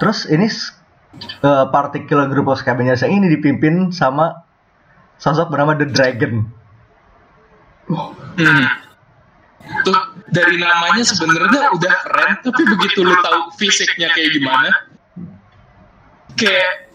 Terus 0.00 0.18
ini 0.32 0.48
uh, 1.44 1.68
particular 1.68 2.24
group 2.32 2.48
of 2.48 2.56
scavengers 2.56 3.04
yang 3.04 3.20
ini 3.20 3.36
dipimpin 3.36 3.92
sama 3.92 4.48
sosok 5.20 5.52
bernama 5.52 5.76
The 5.76 5.92
Dragon. 5.92 6.48
hmm. 8.40 8.64
Tuh 9.84 9.98
dari 10.32 10.56
namanya 10.56 11.04
sebenarnya 11.04 11.68
udah 11.76 11.94
keren, 12.08 12.32
tapi 12.40 12.62
begitu 12.64 13.04
lu 13.04 13.12
tahu 13.12 13.52
fisiknya 13.60 14.08
kayak 14.16 14.40
gimana, 14.40 14.72
kayak 16.32 16.89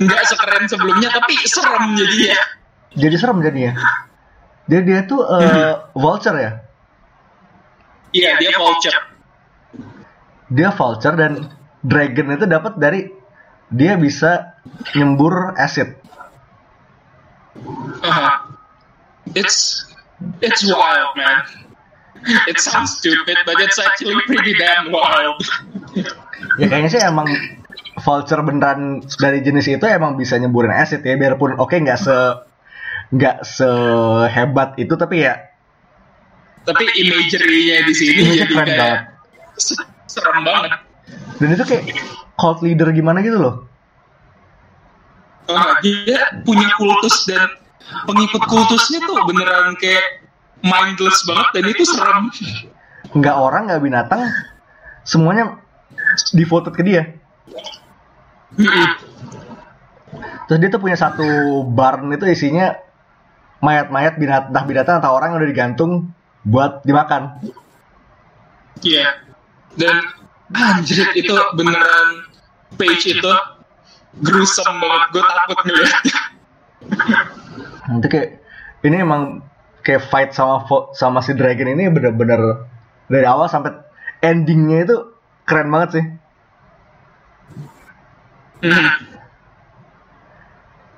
nggak 0.00 0.22
sekeren 0.26 0.64
sebelumnya, 0.66 1.08
tapi 1.12 1.34
serem 1.46 1.94
jadi 1.94 2.16
ya. 2.34 2.40
Jadi 2.94 3.16
serem 3.18 3.38
jadinya. 3.42 3.72
Dia 4.70 4.80
dia 4.80 5.04
tuh 5.04 5.20
uh, 5.26 5.90
vulture 5.92 6.38
ya. 6.38 6.52
Iya 8.14 8.30
dia 8.38 8.52
vulture. 8.54 8.98
Dia 10.54 10.68
vulture 10.70 11.16
dan 11.18 11.32
dragon 11.82 12.32
itu 12.32 12.46
dapat 12.46 12.78
dari 12.78 13.10
dia 13.74 13.98
bisa 13.98 14.54
nyembur 14.94 15.52
acid. 15.58 15.98
Uh-huh. 18.04 18.32
It's 19.34 19.88
it's 20.40 20.62
wild, 20.62 21.12
man. 21.18 21.44
It 22.48 22.56
sounds 22.56 22.96
stupid, 22.96 23.36
but 23.44 23.60
it's 23.60 23.76
actually 23.76 24.16
pretty 24.24 24.56
damn 24.56 24.88
wild. 24.88 25.42
Ya 26.56 26.66
kayaknya 26.70 26.90
sih 26.94 27.02
emang 27.04 27.28
vulture 28.04 28.44
beneran 28.44 29.00
dari 29.16 29.40
jenis 29.40 29.66
itu 29.70 29.84
emang 29.88 30.14
bisa 30.14 30.36
nyemburin 30.36 30.70
acid 30.70 31.00
ya 31.00 31.16
biarpun 31.16 31.56
oke 31.56 31.72
nggak 31.72 31.96
se 31.96 32.16
nggak 33.10 33.40
sehebat 33.42 34.76
itu 34.76 34.92
tapi 34.94 35.24
ya 35.24 35.34
Tapi 36.64 36.84
imagery-nya 36.96 37.84
di 37.84 37.92
sini 37.92 38.20
jadi 38.40 38.48
keren 38.48 38.64
kayak 38.66 38.80
banget. 38.80 39.00
se- 39.56 39.88
serem 40.08 40.40
banget. 40.40 40.72
dan 41.36 41.48
itu 41.52 41.64
kayak 41.64 41.84
cult 42.36 42.64
leader 42.64 42.88
gimana 42.88 43.20
gitu 43.20 43.36
loh. 43.36 43.68
Uh, 45.44 45.76
dia 45.84 46.40
punya 46.40 46.72
kultus 46.80 47.28
dan 47.28 47.52
pengikut 48.08 48.40
kultusnya 48.48 49.04
tuh 49.04 49.28
beneran 49.28 49.76
kayak 49.76 50.24
mindless 50.64 51.20
banget 51.28 51.48
dan 51.52 51.64
itu 51.68 51.84
serem. 51.84 52.32
nggak 53.12 53.36
orang 53.36 53.68
nggak 53.68 53.84
binatang 53.84 54.24
semuanya 55.04 55.60
devoted 56.32 56.72
ke 56.72 56.80
dia. 56.80 57.12
Terus 60.46 60.58
dia 60.60 60.70
tuh 60.70 60.80
punya 60.82 60.94
satu 60.94 61.62
barn 61.66 62.12
itu 62.14 62.26
isinya 62.30 62.78
mayat-mayat 63.64 64.20
binatang 64.20 64.52
entah 64.52 64.64
binatang 64.68 64.96
atau 65.00 65.16
orang 65.16 65.34
yang 65.34 65.38
udah 65.40 65.50
digantung 65.50 66.12
buat 66.44 66.84
dimakan 66.84 67.40
Iya. 68.82 69.08
Dan 69.78 69.96
anjir 70.54 71.08
itu 71.16 71.34
beneran 71.56 72.08
page 72.76 73.16
itu 73.16 73.32
gruesome 74.20 74.78
banget. 74.82 75.08
Gue 75.14 75.22
takut 75.22 75.58
ngeliatnya. 75.64 76.18
nanti 77.84 78.06
kayak 78.12 78.28
ini 78.84 78.96
emang 79.00 79.40
kayak 79.80 80.04
fight 80.08 80.30
sama 80.36 80.64
sama 80.96 81.20
si 81.24 81.32
dragon 81.32 81.68
ini 81.68 81.88
bener-bener 81.88 82.64
dari 83.08 83.24
awal 83.24 83.48
sampai 83.48 83.72
endingnya 84.20 84.88
itu 84.88 84.96
keren 85.48 85.72
banget 85.72 85.90
sih 86.00 86.04
Hmm. 88.64 88.88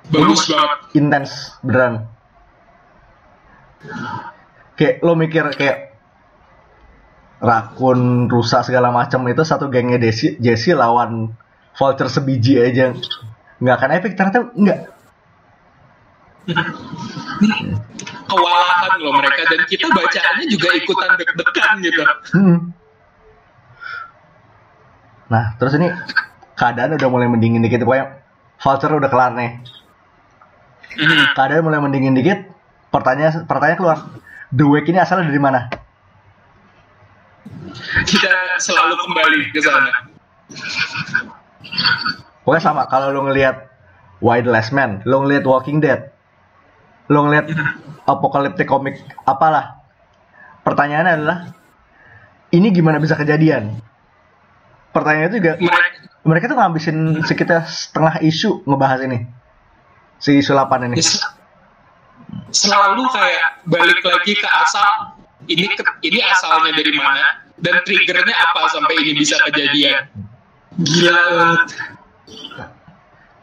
Bagus 0.07 0.47
banget. 0.47 0.79
intens 0.95 1.31
beneran 1.59 2.07
kayak 4.79 5.03
lo 5.03 5.19
mikir 5.19 5.43
kayak 5.51 5.99
rakun 7.43 8.31
rusak 8.31 8.65
segala 8.65 8.89
macam 8.89 9.21
itu 9.29 9.43
satu 9.45 9.69
gengnya 9.69 10.01
Desi, 10.01 10.39
Jesse 10.41 10.73
lawan 10.73 11.35
vulture 11.77 12.09
sebiji 12.09 12.57
aja 12.57 12.95
nggak 13.61 13.75
akan 13.77 13.91
epic 13.99 14.13
ternyata 14.17 14.39
nggak 14.53 14.79
Kewalahan 18.27 19.03
loh 19.03 19.13
mereka 19.19 19.43
dan 19.51 19.67
kita 19.67 19.87
bacaannya 19.91 20.47
juga 20.47 20.67
ikutan 20.79 21.11
deg-degan 21.19 21.75
gitu. 21.83 22.01
Hmm. 22.33 22.57
nah 25.27 25.59
terus 25.59 25.75
ini 25.75 25.91
keadaan 26.57 26.97
udah 26.97 27.09
mulai 27.09 27.29
mendingin 27.29 27.61
dikit 27.61 27.85
pokoknya 27.85 28.19
vulture 28.59 28.97
udah 28.97 29.09
kelar 29.09 29.31
nih 29.37 29.51
Hmm. 30.97 31.29
keadaan 31.37 31.61
mulai 31.61 31.77
mendingin 31.77 32.17
dikit 32.17 32.49
pertanyaan 32.89 33.45
pertanyaan 33.45 33.77
keluar 33.77 33.97
the 34.49 34.65
wake 34.65 34.89
ini 34.89 34.97
asalnya 34.97 35.29
dari 35.29 35.37
mana 35.37 35.69
Kita 38.07 38.31
selalu 38.59 38.93
kembali 38.97 39.39
ke 39.55 39.59
sana. 39.63 39.91
Pokoknya 42.43 42.63
sama 42.63 42.83
kalau 42.87 43.11
lo 43.11 43.27
ngelihat 43.27 43.67
Why 44.23 44.41
the 44.41 44.51
Last 44.51 44.73
Man, 44.73 45.03
lo 45.05 45.23
ngelihat 45.23 45.45
Walking 45.45 45.79
Dead, 45.83 46.11
lo 47.11 47.27
ngelihat 47.27 47.51
apocalyptic 48.03 48.67
comic 48.67 48.97
apalah. 49.23 49.79
Pertanyaannya 50.63 51.13
adalah 51.21 51.37
ini 52.51 52.71
gimana 52.71 52.99
bisa 52.99 53.15
kejadian? 53.15 53.77
Pertanyaan 54.91 55.29
itu 55.31 55.37
juga 55.43 55.53
Mereka, 55.61 55.97
mereka 56.27 56.51
tuh 56.51 56.57
ngabisin 56.59 57.23
sekitar 57.23 57.63
setengah 57.65 58.19
isu 58.21 58.61
ngebahas 58.67 59.07
ini. 59.07 59.23
Si 60.19 60.37
isu 60.37 60.51
8 60.51 60.87
ini. 60.91 60.99
Selalu 62.51 63.03
kayak 63.09 63.63
balik 63.65 64.03
lagi 64.03 64.33
ke 64.35 64.47
asal 64.47 65.15
ini 65.47 65.71
ke- 65.71 65.97
ini 66.03 66.19
asalnya 66.19 66.75
dari 66.75 66.91
mana 66.93 67.25
dan 67.55 67.79
triggernya 67.81 68.35
apa 68.35 68.67
sampai 68.67 68.99
ini 68.99 69.15
bisa 69.15 69.39
kejadian 69.47 70.05
Gila 70.77 71.17
banget. 71.33 71.69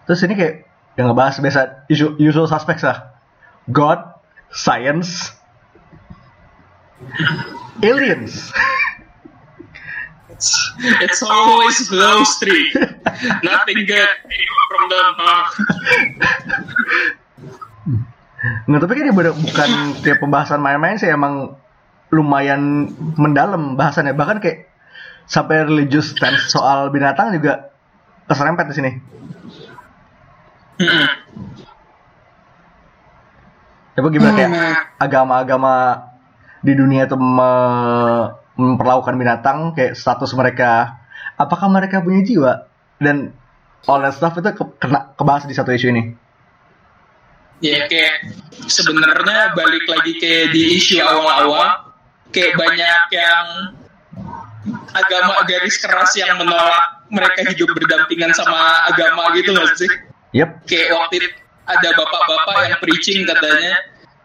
Terus 0.05 0.21
ini 0.23 0.35
kayak 0.37 0.55
yang 0.95 1.11
ngebahas 1.11 1.43
biasa 1.43 1.61
usual, 1.91 2.13
usual 2.21 2.47
suspects 2.47 2.87
lah. 2.87 3.11
God, 3.67 3.99
science, 4.55 5.35
aliens. 7.83 8.55
It's, 10.45 10.77
it's 11.01 11.21
always 11.25 11.89
those 11.89 12.37
three. 12.37 12.69
Nothing 13.41 13.89
good 13.89 14.13
from 14.69 14.85
them. 14.93 15.13
huh? 15.17 15.43
Nggak, 18.69 18.81
tapi 18.85 18.93
kan 18.93 19.05
ini 19.09 19.13
bener- 19.13 19.33
bukan 19.33 19.71
kayak 20.05 20.21
pembahasan 20.21 20.61
main-main 20.61 21.01
sih 21.01 21.09
emang 21.09 21.57
lumayan 22.13 22.93
mendalam 23.17 23.73
bahasannya. 23.73 24.13
Bahkan 24.13 24.45
kayak 24.45 24.69
sampai 25.25 25.65
religious 25.65 26.13
stance 26.13 26.53
soal 26.53 26.93
binatang 26.93 27.33
juga 27.33 27.73
keserempet 28.29 28.69
di 28.69 28.75
sini. 28.77 28.91
Mm-mm. 30.77 31.09
Coba 33.95 34.09
gimana 34.11 34.35
kayak 34.35 34.51
Hmm. 34.51 34.75
agama-agama 35.01 35.75
di 36.61 36.75
dunia 36.75 37.09
itu 37.09 37.17
me- 37.17 38.44
memperlakukan 38.55 39.15
binatang 39.15 39.75
kayak 39.75 39.99
status 39.99 40.31
mereka 40.33 40.99
apakah 41.35 41.67
mereka 41.67 41.99
punya 41.99 42.23
jiwa 42.23 42.53
dan 43.03 43.35
all 43.85 44.01
that 44.01 44.15
stuff 44.15 44.35
itu 44.39 44.51
ke- 44.55 44.75
kena 44.79 45.13
kebahas 45.15 45.45
di 45.45 45.55
satu 45.55 45.75
isu 45.75 45.91
ini. 45.91 46.03
ya 47.63 47.87
kayak 47.89 48.29
sebenarnya 48.69 49.57
balik 49.57 49.85
lagi 49.89 50.13
kayak 50.21 50.53
di 50.53 50.77
isu 50.77 51.01
awal-awal 51.01 51.95
kayak 52.29 52.55
banyak 52.59 53.01
yang 53.15 53.47
agama 54.93 55.43
garis 55.49 55.79
keras 55.81 56.13
yang 56.19 56.35
menolak 56.37 57.03
mereka 57.09 57.47
hidup 57.47 57.71
berdampingan 57.73 58.35
sama 58.37 58.85
agama 58.91 59.33
gitu 59.39 59.55
loh 59.55 59.65
sih 59.75 59.89
Yep. 60.35 60.67
kayak 60.67 60.89
waktu 60.99 61.15
itu 61.23 61.29
ada 61.65 61.89
bapak-bapak 61.95 62.57
yang 62.69 62.79
preaching 62.83 63.23
katanya 63.23 63.75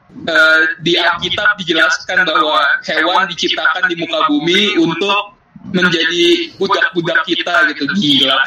eh, 0.09 0.61
di 0.81 0.93
Alkitab 0.97 1.57
dijelaskan 1.61 2.25
bahwa 2.25 2.61
hewan 2.85 3.25
diciptakan 3.29 3.89
di 3.89 3.95
muka 3.99 4.19
bumi 4.27 4.77
untuk 4.79 5.37
menjadi 5.69 6.55
budak-budak 6.57 7.27
kita 7.27 7.69
gitu 7.75 7.83
gila 7.99 8.39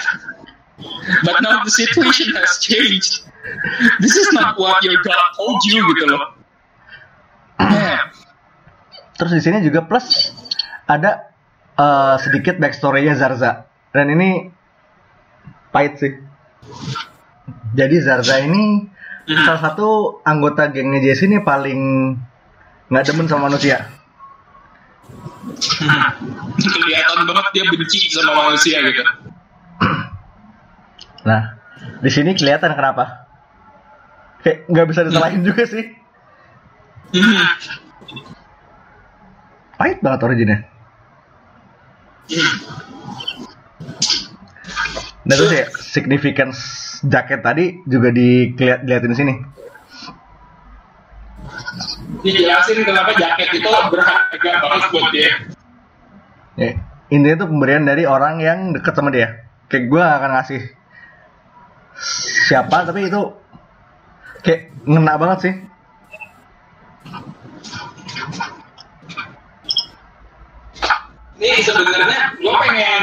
but 1.22 1.36
now 1.44 1.60
the 1.62 1.70
situation 1.70 2.32
has 2.34 2.58
changed 2.58 3.22
this 4.00 4.14
is 4.16 4.28
not 4.32 4.58
what 4.58 4.82
your 4.84 4.98
God 5.02 5.26
told 5.36 5.60
you 5.66 5.82
gitu 5.94 6.04
loh. 6.06 6.22
Terus 9.18 9.32
di 9.38 9.42
sini 9.42 9.58
juga 9.62 9.86
plus 9.86 10.34
ada 10.86 11.30
eh, 11.78 12.16
sedikit 12.22 12.58
backstory-nya 12.58 13.14
Zarza. 13.18 13.66
Dan 13.92 14.10
ini 14.14 14.48
pahit 15.70 16.00
sih. 16.00 16.12
Jadi 17.76 17.96
Zarza 18.02 18.40
ini 18.40 18.88
salah 19.26 19.62
satu 19.62 20.18
anggota 20.26 20.66
gengnya 20.70 20.98
Jesse 20.98 21.30
ini 21.30 21.38
paling 21.42 22.14
nggak 22.90 23.04
demen 23.06 23.26
sama 23.30 23.48
manusia. 23.48 23.86
kelihatan 26.62 27.28
banget 27.28 27.46
dia 27.54 27.64
benci 27.66 27.98
sama 28.12 28.32
manusia 28.46 28.78
gitu 28.82 29.02
Nah, 31.28 31.54
di 32.02 32.10
sini 32.10 32.34
kelihatan 32.34 32.74
kenapa. 32.74 33.30
Kayak 34.42 34.66
nggak 34.66 34.86
bisa 34.90 35.06
disalahin 35.06 35.46
juga 35.46 35.62
sih. 35.70 35.86
Hmm. 37.14 37.46
Pahit 39.78 40.02
banget 40.02 40.20
originnya. 40.26 40.58
Dan 45.22 45.34
terus 45.38 45.52
ya, 45.54 45.66
significance 45.78 46.81
jaket 47.06 47.40
tadi 47.42 47.64
juga 47.86 48.08
dilihat 48.14 48.86
dilihatin 48.86 49.12
di 49.12 49.18
sini. 49.18 49.34
dijelasin 52.22 52.86
kenapa 52.86 53.10
jaket 53.18 53.50
itu 53.50 53.66
berharga 53.66 54.50
banget 54.62 54.82
buat 54.94 55.08
dia 55.10 55.30
Ya, 56.52 56.76
intinya 57.08 57.42
tuh 57.42 57.48
pemberian 57.48 57.88
dari 57.88 58.04
orang 58.04 58.36
yang 58.36 58.76
deket 58.76 58.92
sama 58.92 59.08
dia. 59.08 59.48
Kayak 59.72 59.88
gue 59.88 60.02
akan 60.04 60.30
ngasih 60.36 60.62
siapa, 62.44 62.84
tapi 62.84 63.08
itu 63.08 63.20
kayak 64.44 64.68
ngena 64.84 65.16
banget 65.16 65.38
sih. 65.48 65.54
ini 71.42 71.58
sebenarnya 71.58 72.38
gue 72.38 72.54
pengen 72.54 73.02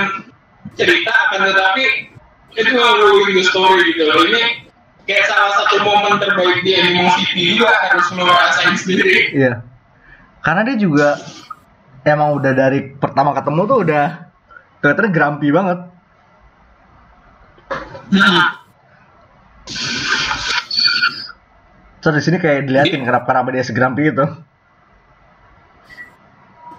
cerita 0.80 1.12
akan 1.12 1.40
tetapi 1.52 1.84
itu 2.58 2.72
ruin 2.74 3.30
the 3.34 3.44
story 3.44 3.94
gitu 3.94 4.04
loh 4.06 4.26
ini 4.26 4.66
kayak 5.06 5.26
salah 5.26 5.52
satu 5.58 5.82
momen 5.82 6.18
terbaik 6.18 6.62
di 6.62 6.72
Animal 6.74 7.10
City 7.18 7.58
juga 7.58 7.70
harus 7.86 8.06
lo 8.14 8.26
rasain 8.26 8.74
sendiri 8.74 9.34
Iya. 9.34 9.54
Karena 10.40 10.62
dia 10.64 10.78
juga 10.80 11.20
emang 12.08 12.40
udah 12.40 12.54
dari 12.56 12.96
pertama 12.96 13.36
ketemu 13.36 13.62
tuh 13.68 13.78
udah 13.84 14.06
kelihatan 14.80 15.12
grumpy 15.12 15.50
banget. 15.52 15.80
Hmm. 18.10 18.40
Terus 22.00 22.16
di 22.16 22.24
sini 22.24 22.38
kayak 22.40 22.64
diliatin 22.66 23.04
kenapa 23.04 23.28
kenapa 23.28 23.52
dia 23.52 23.64
segrumpy 23.68 24.08
itu. 24.08 24.26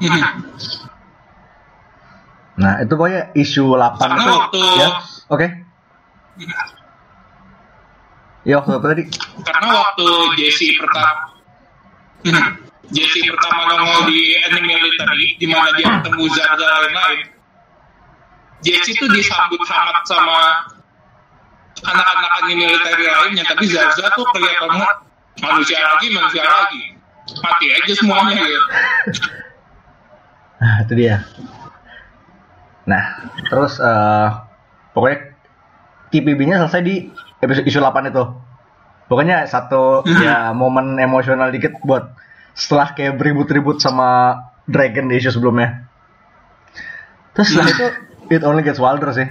Hmm. 0.00 0.24
Nah, 2.56 2.80
itu 2.80 2.92
pokoknya 2.92 3.32
isu 3.36 3.76
8 3.76 4.00
Karena 4.00 4.16
itu 4.16 4.32
waktu- 4.32 4.76
ya. 4.80 4.88
Oke. 5.30 5.46
Ya 8.42 8.56
waktu 8.58 8.70
apa 8.72 8.86
tadi? 8.96 9.04
karena 9.44 9.68
waktu 9.76 10.06
Jesse 10.40 10.72
pertama 10.80 11.28
Jesse 12.96 13.20
pertama 13.28 13.60
nongol 13.68 14.08
di 14.08 14.34
anime 14.48 14.80
military 14.80 15.36
di 15.36 15.46
mana 15.46 15.68
dia 15.76 16.00
ketemu 16.00 16.24
Zarza 16.32 16.56
dan 16.64 16.80
lain-lain 16.88 17.20
Jesse 18.64 18.96
tuh 18.96 19.12
disambut 19.12 19.60
hangat 19.68 20.04
sama 20.08 20.40
anak-anak 21.84 22.30
anime 22.40 22.64
military 22.64 23.04
lainnya 23.04 23.44
tapi 23.44 23.68
Zarza 23.68 24.08
tuh 24.16 24.24
kelihatan 24.32 24.72
banget 24.72 24.98
manusia 25.44 25.78
lagi 25.84 26.06
manusia 26.08 26.42
lagi 26.42 26.82
mati 27.44 27.66
aja 27.70 27.92
semuanya 27.94 28.40
gitu 28.40 28.66
Nah, 30.60 30.84
itu 30.84 30.92
dia. 30.92 31.24
Nah, 32.84 33.00
terus 33.48 33.80
eh 33.80 34.28
pokoknya 34.92 35.18
TPB-nya 36.10 36.56
selesai 36.66 36.82
di 36.82 37.08
episode 37.40 37.66
isu 37.66 37.78
8 37.78 38.10
itu. 38.10 38.24
Pokoknya 39.10 39.46
satu 39.46 40.02
ya 40.26 40.50
momen 40.54 40.98
emosional 40.98 41.50
dikit 41.50 41.78
buat 41.82 42.14
setelah 42.54 42.92
kayak 42.94 43.18
beribut-ribut 43.18 43.78
sama 43.78 44.38
Dragon 44.66 45.10
di 45.10 45.18
isu 45.18 45.34
sebelumnya. 45.34 45.86
Terus 47.34 47.54
setelah 47.54 47.70
itu 47.70 47.86
it 48.30 48.42
only 48.46 48.62
gets 48.62 48.78
wilder 48.78 49.10
sih. 49.10 49.26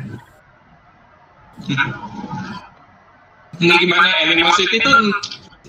ini 3.60 3.76
gimana 3.76 4.08
Animal 4.24 4.56
City 4.56 4.80
tuh 4.80 4.96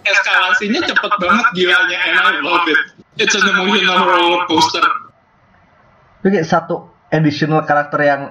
eskalasinya 0.07 0.81
cepet 0.87 1.13
banget 1.19 1.47
gilanya 1.53 1.99
and 2.07 2.17
I 2.17 2.39
love 2.41 2.67
it 2.71 2.81
it's 3.19 3.35
an 3.37 3.45
emotional 3.51 4.01
roller 4.07 4.47
coaster 4.47 4.85
Itu 6.21 6.29
kayak 6.29 6.47
satu 6.49 6.93
additional 7.11 7.65
karakter 7.65 8.01
yang 8.05 8.23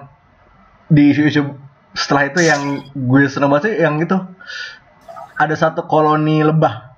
di 0.89 1.13
isu-isu 1.13 1.53
setelah 1.93 2.29
itu 2.29 2.39
yang 2.45 2.61
gue 2.93 3.21
seneng 3.29 3.49
banget 3.53 3.63
sih 3.69 3.75
yang 3.81 3.97
itu 4.01 4.17
ada 5.39 5.55
satu 5.55 5.85
koloni 5.85 6.41
lebah 6.43 6.89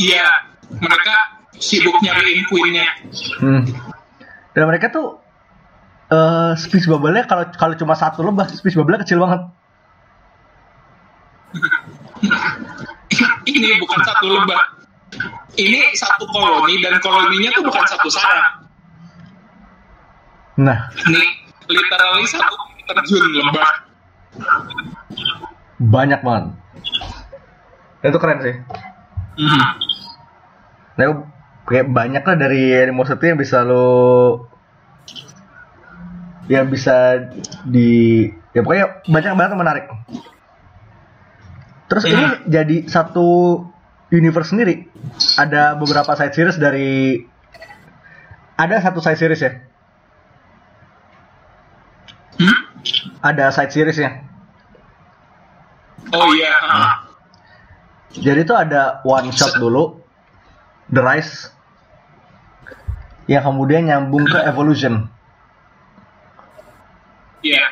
Iya, 0.00 0.24
mereka 0.72 1.14
sibuk 1.60 2.00
nyariin 2.00 2.42
queen-nya. 2.48 2.88
Hmm. 3.38 3.62
Dan 4.56 4.64
mereka 4.68 4.88
tuh 4.92 5.20
eh 6.12 6.52
speech 6.60 6.88
bubble-nya 6.88 7.24
kalau 7.28 7.44
kalau 7.56 7.74
cuma 7.76 7.94
satu 7.96 8.24
lebah, 8.24 8.48
speech 8.52 8.76
bubble-nya 8.76 9.04
kecil 9.04 9.20
banget. 9.20 9.40
Ini 13.52 13.68
bukan 13.80 14.00
satu 14.00 14.26
lebah. 14.32 14.62
Ini 15.60 15.92
satu 15.92 16.24
koloni 16.32 16.80
dan 16.80 16.96
koloninya 17.04 17.52
tuh 17.52 17.64
bukan 17.68 17.84
satu 17.84 18.08
sarang. 18.08 18.64
Nah, 20.56 20.88
Ini 21.04 21.41
literally 21.68 22.26
satu 22.26 22.56
terjun 22.88 23.24
lebah. 23.38 23.72
banyak 25.82 26.20
banget. 26.22 26.44
Itu 28.02 28.18
keren 28.18 28.40
sih. 28.42 28.56
Hmm. 29.38 29.64
Nah, 30.98 31.06
kayak 31.66 31.90
banyak 31.90 32.22
lah 32.22 32.36
dari 32.36 32.74
animosity 32.74 33.32
yang 33.32 33.38
bisa 33.40 33.62
lo 33.66 34.46
yang 36.50 36.66
bisa 36.68 37.30
di 37.64 38.26
ya 38.52 38.60
pokoknya 38.60 39.06
banyak 39.06 39.32
banget 39.38 39.50
yang 39.54 39.62
menarik. 39.62 39.84
Terus 41.88 42.04
ini 42.08 42.24
jadi 42.48 42.76
satu 42.88 43.60
universe 44.12 44.52
sendiri. 44.52 44.88
Ada 45.38 45.76
beberapa 45.76 46.12
side 46.16 46.34
series 46.34 46.58
dari 46.60 47.20
ada 48.56 48.76
satu 48.80 49.00
side 49.00 49.20
series 49.20 49.42
ya. 49.42 49.52
Ada 53.22 53.54
side 53.54 53.70
seriesnya. 53.70 54.26
Oh 56.10 56.34
iya. 56.34 56.52
ah. 56.66 56.92
Jadi 58.12 58.44
tuh 58.44 58.58
ada 58.58 59.00
one 59.06 59.32
shot 59.32 59.56
dulu, 59.56 59.96
The 60.92 61.00
Rise, 61.00 61.48
yang 63.30 63.46
kemudian 63.46 63.88
nyambung 63.88 64.26
ke 64.28 64.36
Evolution. 64.44 65.08
Iya. 67.40 67.64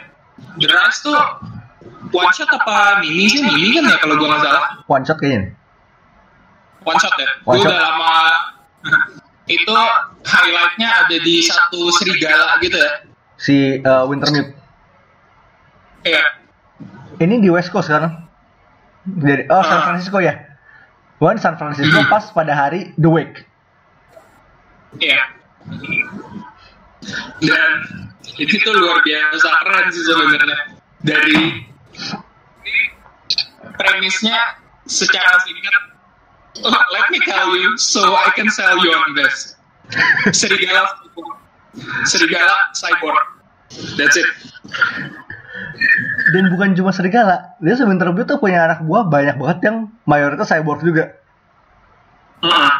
The 0.56 0.68
Rise 0.70 0.98
tuh 1.04 1.18
one 2.14 2.32
shot 2.32 2.48
apa 2.54 3.02
mini 3.04 3.28
sih? 3.28 3.42
Mini 3.44 3.76
kan 3.76 3.90
ya 3.90 3.96
kalau 4.00 4.14
gua 4.16 4.38
nggak 4.38 4.42
salah. 4.46 4.64
One 4.86 5.04
shot 5.04 5.18
kayaknya. 5.18 5.52
One 6.86 6.96
shot 6.96 7.14
ya. 7.18 7.30
One 7.44 7.58
shot. 7.60 7.68
udah 7.68 7.80
lama. 7.82 8.14
itu 9.50 9.76
highlightnya 10.22 10.88
ada 11.04 11.16
di 11.20 11.42
satu 11.42 11.90
serigala 11.98 12.56
gitu 12.62 12.78
ya. 12.78 12.90
Si 13.36 13.56
uh, 13.82 14.06
Wintermute. 14.06 14.59
Iya. 16.02 16.24
Ini 17.20 17.34
di 17.40 17.48
West 17.52 17.68
Coast 17.70 17.92
kan? 17.92 18.24
Jadi, 19.04 19.48
oh 19.48 19.62
San 19.64 19.80
Ah. 19.80 19.84
Francisco 19.90 20.18
ya. 20.20 20.34
One 21.20 21.36
San 21.36 21.60
Francisco 21.60 22.00
Hmm. 22.00 22.08
pas 22.08 22.24
pada 22.32 22.56
hari 22.56 22.96
The 22.96 23.08
Wake. 23.08 23.44
Iya. 24.96 25.20
Dan 27.40 27.70
itu 28.36 28.54
tuh 28.60 28.72
luar 28.72 29.04
biasa 29.04 29.48
keren 29.60 29.86
sih 29.92 30.04
sebenarnya. 30.04 30.58
Dari 31.00 31.40
premisnya 33.76 34.36
secara 34.84 35.40
singkat, 35.44 35.82
oh, 36.64 36.82
let 36.92 37.06
me 37.08 37.20
tell 37.24 37.52
you, 37.56 37.76
so 37.76 38.00
I 38.16 38.28
can 38.36 38.48
sell 38.52 38.76
you 38.80 38.92
on 38.92 39.16
this. 39.16 39.56
Serigala, 40.32 40.86
serigala 42.04 42.56
cyborg. 42.76 43.26
That's 43.96 44.16
it. 44.16 44.28
Dan 46.30 46.52
bukan 46.52 46.78
cuma 46.78 46.94
serigala, 46.94 47.56
dia 47.58 47.74
Wintermute 47.74 48.28
tuh 48.28 48.38
punya 48.38 48.68
anak 48.68 48.86
buah 48.86 49.08
banyak 49.08 49.34
banget 49.40 49.58
yang 49.66 49.76
mayoritas 50.06 50.52
cyborg 50.52 50.80
juga. 50.84 51.16
Heeh. 52.44 52.72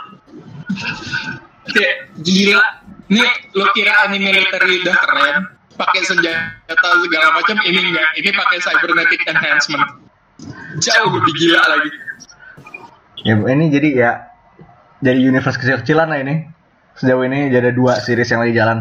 Kayak 1.75 1.97
gila. 2.23 2.67
Nih 3.11 3.31
lo 3.59 3.67
kira 3.75 4.07
anime 4.07 4.31
military 4.31 4.87
udah 4.87 4.97
keren, 5.03 5.37
pakai 5.75 6.03
senjata 6.07 6.89
segala 7.03 7.35
macam 7.35 7.57
ini 7.67 7.91
enggak. 7.91 8.09
Ini 8.23 8.31
pakai 8.31 8.59
cybernetic 8.63 9.21
enhancement. 9.27 9.87
Jauh 10.79 11.11
lebih 11.11 11.35
gila 11.35 11.63
lagi. 11.67 11.91
Ya 13.27 13.35
ini 13.37 13.65
jadi 13.69 13.89
ya 13.93 14.11
jadi 15.03 15.19
universe 15.19 15.59
kecil-kecilan 15.59 16.09
lah 16.09 16.21
ini. 16.23 16.47
Sejauh 16.97 17.25
ini 17.27 17.51
jadi 17.51 17.73
ada 17.73 17.75
dua 17.75 17.99
series 17.99 18.31
yang 18.31 18.45
lagi 18.45 18.55
jalan. 18.55 18.79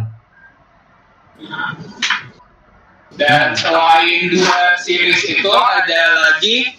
Dan 3.19 3.51
selain 3.51 4.31
dua 4.31 4.79
series 4.79 5.19
itu 5.27 5.51
ada 5.51 6.01
lagi 6.23 6.71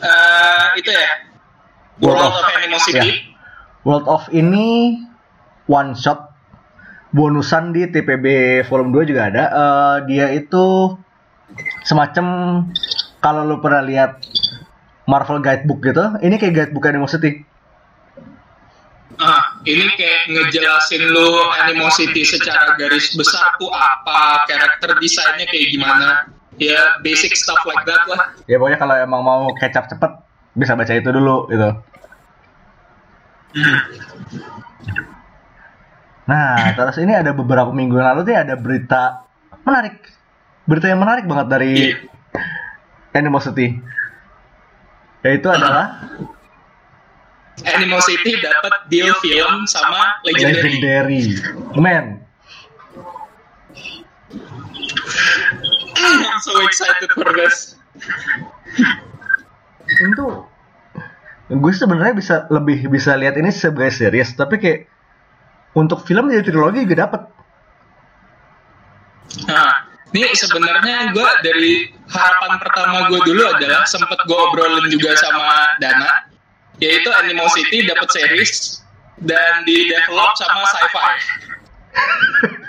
eh 0.00 0.66
itu 0.80 0.88
ya 0.88 1.28
World 2.00 2.16
World 2.16 2.32
of- 2.32 2.40
of 2.40 2.56
Animosity. 2.56 2.96
ya. 2.96 3.04
World 3.84 4.06
of 4.08 4.22
ini 4.32 4.96
one 5.68 5.92
shot 5.92 6.32
bonusan 7.10 7.72
di 7.72 7.84
TPB 7.84 8.26
volume 8.64 8.92
2 8.94 9.10
juga 9.10 9.22
ada. 9.28 9.44
Eh, 9.48 9.96
dia 10.08 10.26
itu 10.32 10.96
semacam 11.82 12.26
kalau 13.18 13.42
lu 13.44 13.58
pernah 13.58 13.80
lihat 13.80 14.20
Marvel 15.04 15.40
guidebook 15.40 15.80
gitu, 15.80 16.04
ini 16.20 16.36
kayak 16.36 16.54
guidebook 16.54 16.84
Animosity. 16.84 17.44
Ah, 19.68 19.76
ini 19.76 19.84
kayak 20.00 20.32
ngejelasin 20.32 21.12
lu 21.12 21.28
Animosity 21.68 22.24
secara 22.24 22.72
garis 22.80 23.12
besar 23.12 23.52
tuh 23.60 23.68
apa, 23.68 24.48
karakter 24.48 24.96
desainnya 24.96 25.44
kayak 25.44 25.68
gimana. 25.76 26.08
Ya, 26.56 26.96
basic 27.04 27.36
stuff 27.36 27.60
like 27.68 27.84
that 27.84 28.08
lah. 28.08 28.32
Ya 28.48 28.56
pokoknya 28.56 28.80
kalau 28.80 28.96
emang 28.96 29.20
mau 29.20 29.40
up 29.52 29.84
cepet 29.92 30.12
bisa 30.56 30.72
baca 30.72 30.92
itu 30.96 31.10
dulu 31.12 31.52
gitu. 31.52 31.68
Nah, 36.24 36.72
terus 36.72 36.96
ini 36.96 37.12
ada 37.12 37.36
beberapa 37.36 37.68
minggu 37.68 38.00
lalu 38.00 38.24
nih 38.24 38.36
ada 38.48 38.56
berita 38.56 39.28
menarik. 39.68 40.00
Berita 40.64 40.88
yang 40.88 41.00
menarik 41.04 41.28
banget 41.28 41.46
dari 41.52 41.72
Iya. 41.92 41.96
Animosity. 43.20 43.76
Yaitu 45.28 45.48
adalah 45.52 46.08
Animosity 47.66 48.38
dapat 48.38 48.74
deal 48.92 49.10
film 49.18 49.66
sama 49.66 50.22
Legendary. 50.22 50.78
Legendary. 50.78 51.22
Man, 51.74 52.22
I'm 55.98 56.40
so 56.42 56.54
excited 56.62 57.10
for 57.14 57.30
this. 57.34 57.74
itu 59.88 60.26
gue 61.48 61.72
sebenarnya 61.72 62.14
bisa 62.14 62.44
lebih 62.52 62.92
bisa 62.92 63.16
lihat 63.16 63.40
ini 63.40 63.48
sebagai 63.48 63.90
series, 63.90 64.36
tapi 64.36 64.60
kayak 64.60 64.80
untuk 65.72 66.04
film 66.04 66.28
jadi 66.28 66.44
trilogi 66.44 66.84
juga 66.84 67.08
dapat. 67.08 67.22
Nah, 69.48 69.88
ini 70.12 70.28
sebenarnya 70.36 71.12
gue 71.16 71.30
dari 71.40 71.88
harapan 72.08 72.52
pertama 72.60 73.08
gue 73.08 73.20
dulu 73.32 73.42
adalah 73.48 73.84
sempet 73.88 74.20
gue 74.28 74.38
obrolin 74.38 74.92
juga 74.92 75.16
sama 75.16 75.76
Dana, 75.80 76.27
yaitu 76.78 77.10
Animosity 77.24 77.86
dapat 77.86 78.08
series 78.10 78.82
dan 79.22 79.66
di 79.66 79.90
develop 79.90 80.30
sama 80.38 80.62
sci-fi. 80.70 81.12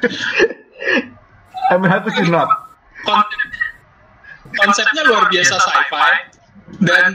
I'm 1.70 1.86
happy 1.86 2.10
to 2.18 2.24
not. 2.30 2.50
Konsep, 3.06 3.40
konsepnya 4.58 5.04
luar 5.08 5.30
biasa 5.30 5.56
sci-fi 5.56 6.10
dan 6.82 7.14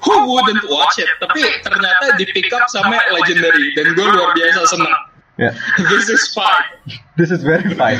who 0.00 0.14
wouldn't 0.30 0.62
watch 0.70 1.02
it? 1.02 1.10
Tapi 1.18 1.42
ternyata 1.66 2.14
di 2.14 2.24
pick 2.30 2.48
up 2.54 2.70
sama 2.70 2.94
Legendary 3.10 3.74
dan 3.74 3.98
gue 3.98 4.06
luar 4.06 4.30
biasa 4.38 4.60
senang. 4.70 4.96
Ya, 5.38 5.54
This 5.86 6.10
is 6.10 6.34
fun. 6.34 6.62
this 7.14 7.30
is 7.30 7.46
very 7.46 7.70
fine. 7.78 7.98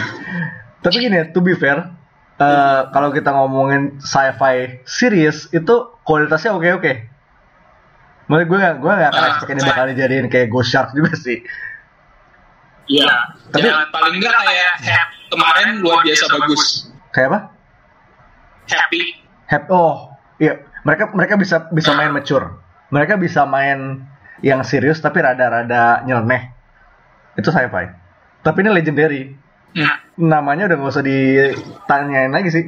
Tapi 0.82 1.06
gini 1.06 1.22
ya, 1.22 1.24
to 1.30 1.38
be 1.38 1.54
fair, 1.54 1.86
eh, 2.38 2.80
kalau 2.90 3.10
kita 3.10 3.30
ngomongin 3.30 3.98
sci-fi 4.02 4.82
series 4.86 5.50
itu 5.50 5.74
kualitasnya 6.02 6.54
oke 6.54 6.66
oke. 6.78 6.92
Maksudnya 8.28 8.44
gue 8.44 8.58
gak, 8.60 8.74
gue 8.84 8.92
gak 8.92 9.10
akan 9.10 9.22
Ah, 9.24 9.28
expect 9.32 9.50
ini 9.50 9.62
bakal 9.64 9.84
dijadiin 9.88 10.26
kayak 10.28 10.48
Ghost 10.52 10.68
Shark 10.68 10.92
juga 10.92 11.16
sih. 11.16 11.40
Iya. 12.88 13.08
Tapi- 13.52 13.68
Yang 13.68 13.88
paling 13.88 14.14
enggak 14.20 14.36
kayak 14.36 14.72
Happy 14.84 15.16
kemarin 15.28 15.68
luar 15.80 16.00
biasa 16.04 16.24
bagus. 16.28 16.62
Kayak 17.12 17.28
apa? 17.32 17.38
Happy. 18.68 19.00
Hap 19.48 19.64
oh, 19.72 20.12
iya. 20.36 20.60
Mereka 20.84 21.12
mereka 21.12 21.34
bisa 21.40 21.56
bisa 21.72 21.96
main 21.96 22.12
mature. 22.12 22.60
Mereka 22.92 23.16
bisa 23.16 23.44
main 23.44 24.04
yang 24.40 24.60
serius 24.64 25.00
tapi 25.00 25.20
rada-rada 25.20 26.04
nyeleneh. 26.04 26.52
Itu 27.36 27.48
sci-fi. 27.48 27.88
Tapi 28.44 28.58
ini 28.60 28.70
legendary. 28.72 29.22
Hmm. 29.72 29.96
Namanya 30.16 30.68
udah 30.68 30.76
gak 30.80 30.92
usah 30.96 31.04
ditanyain 31.04 32.32
lagi 32.32 32.48
sih. 32.48 32.64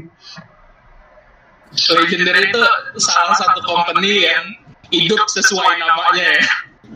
Legendary 1.70 2.50
itu 2.50 2.60
salah 2.98 3.36
satu 3.38 3.62
company 3.62 4.26
yang 4.26 4.44
hidup 4.90 5.22
sesuai 5.30 5.74
namanya 5.78 6.26
ya. 6.36 6.44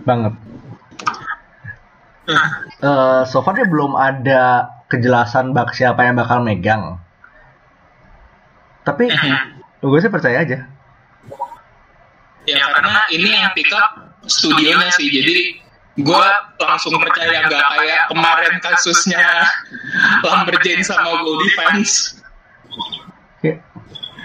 Banget. 0.05 0.34
Eh, 2.84 3.20
so 3.28 3.45
far 3.45 3.53
dia 3.57 3.68
belum 3.68 3.92
ada 3.97 4.72
kejelasan 4.88 5.53
bak 5.53 5.76
siapa 5.76 6.05
yang 6.05 6.16
bakal 6.16 6.40
megang. 6.40 6.97
Tapi 8.84 9.09
gue 9.84 9.99
sih 10.01 10.12
percaya 10.12 10.45
aja. 10.45 10.59
ya 12.45 12.61
karena 12.61 13.01
ini 13.09 13.40
yang 13.40 13.49
pick 13.57 13.72
up 13.72 13.97
studionya 14.28 14.92
sih 14.92 15.09
jadi 15.09 15.64
gue 15.97 16.24
langsung 16.61 16.92
percaya 17.01 17.40
nggak 17.49 17.64
kayak 17.72 18.03
kemarin 18.12 18.55
kasusnya 18.61 19.49
Lumberjane 20.20 20.84
sama 20.84 21.24
Goldie 21.24 21.53
Fans 21.57 22.20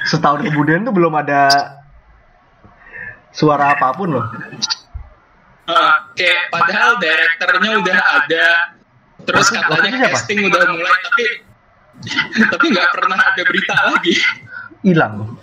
Setahun 0.03 0.43
kemudian 0.51 0.84
tuh 0.84 0.91
belum 0.91 1.15
ada 1.15 1.78
suara 3.40 3.72
apa 3.72 3.96
pun 3.96 4.20
loh. 4.20 4.28
Kayak 6.18 6.52
padahal 6.52 7.00
direkturnya 7.00 7.72
udah 7.80 7.98
ada 8.20 8.46
terus 9.24 9.48
waktu 9.54 9.70
katanya 9.70 9.98
siapa? 10.02 10.12
casting 10.18 10.40
udah 10.50 10.62
mulai 10.66 11.00
tapi 11.08 11.26
tapi 12.52 12.66
nggak 12.72 12.90
pernah 12.92 13.18
ada 13.20 13.42
berita 13.48 13.74
lagi 13.88 14.14
hilang. 14.84 15.38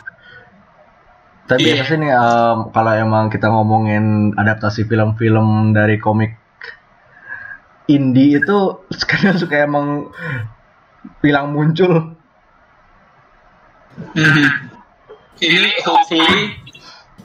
Tapi 1.46 1.62
Iya. 1.62 1.78
biasa 1.78 1.92
nih 1.94 2.10
em, 2.10 2.58
kalau 2.74 2.92
emang 2.92 3.24
kita 3.30 3.46
ngomongin 3.46 4.34
adaptasi 4.34 4.82
film-film 4.84 5.70
dari 5.70 5.94
komik 5.96 6.34
indie 7.86 8.42
itu 8.42 8.58
kadang 9.08 9.38
suka 9.38 9.62
emang 9.62 10.10
hilang 11.22 11.54
muncul. 11.54 12.12
Mhm. 14.12 14.44
ini 15.38 15.70
hopefully 15.84 16.52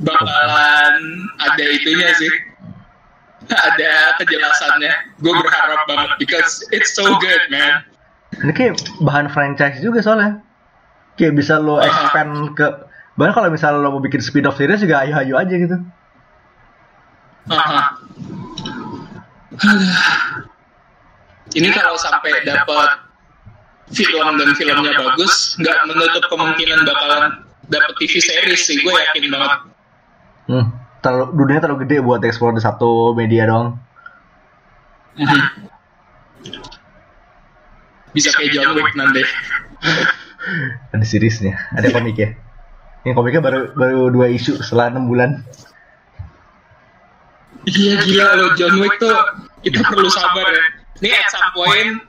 bakalan 0.02 0.94
ada 1.38 1.64
itunya 1.64 2.10
sih 2.18 2.32
ada 3.68 3.92
kejelasannya 4.18 4.94
gue 5.20 5.34
berharap 5.34 5.82
banget 5.86 6.10
because 6.18 6.62
it's 6.70 6.94
so 6.94 7.06
good 7.18 7.42
man 7.50 7.82
Ini 8.32 8.52
kayak 8.56 8.74
bahan 9.04 9.28
franchise 9.28 9.84
juga 9.84 10.00
soalnya. 10.00 10.40
kayak 11.20 11.36
bisa 11.36 11.60
lo 11.60 11.78
expand 11.78 12.56
ke 12.56 12.64
bahkan 13.14 13.36
kalau 13.36 13.50
misalnya 13.52 13.84
lo 13.84 13.92
mau 13.92 14.02
bikin 14.02 14.24
speed 14.24 14.48
of 14.48 14.56
series 14.56 14.80
juga 14.80 15.04
ayo-ayo 15.04 15.36
aja 15.38 15.54
gitu 15.54 15.78
Aha. 17.52 17.82
Ini 21.52 21.68
kalau 21.76 22.00
sampai 22.00 22.32
dapat 22.48 22.90
film 23.92 24.40
dan 24.40 24.50
filmnya 24.56 24.94
bagus, 24.96 25.60
nggak 25.60 25.78
menutup 25.84 26.24
kemungkinan 26.32 26.88
bakalan 26.88 27.44
dapat 27.68 27.92
TV 28.00 28.24
series 28.24 28.62
sih. 28.64 28.80
Gue 28.80 28.96
yakin 28.96 29.28
banget. 29.28 29.60
Hmm. 30.50 30.66
terlalu 31.04 31.26
dunia 31.36 31.60
terlalu 31.62 31.86
gede 31.86 31.98
buat 32.02 32.22
explore 32.24 32.56
di 32.58 32.64
satu 32.64 33.14
media 33.14 33.46
doang 33.50 33.78
Mhm. 35.12 35.42
Bisa 38.16 38.32
kayak 38.36 38.52
John 38.56 38.76
Wick 38.76 38.96
nanti. 38.96 39.24
ada 40.94 41.06
seriesnya 41.06 41.54
ada 41.78 41.90
komiknya 41.94 42.34
yang 43.06 43.14
komiknya 43.14 43.42
baru 43.42 43.60
baru 43.78 44.02
dua 44.10 44.28
isu 44.34 44.58
setelah 44.62 44.94
enam 44.94 45.06
bulan 45.10 45.46
Iya 47.62 48.02
gila 48.02 48.28
loh 48.42 48.50
John 48.58 48.82
Wick 48.82 48.98
tuh 48.98 49.14
kita 49.62 49.86
perlu 49.86 50.10
sabar 50.10 50.50
ya. 50.50 50.66
Ini 50.98 51.14
at 51.14 51.30
some 51.30 51.50
point 51.54 52.02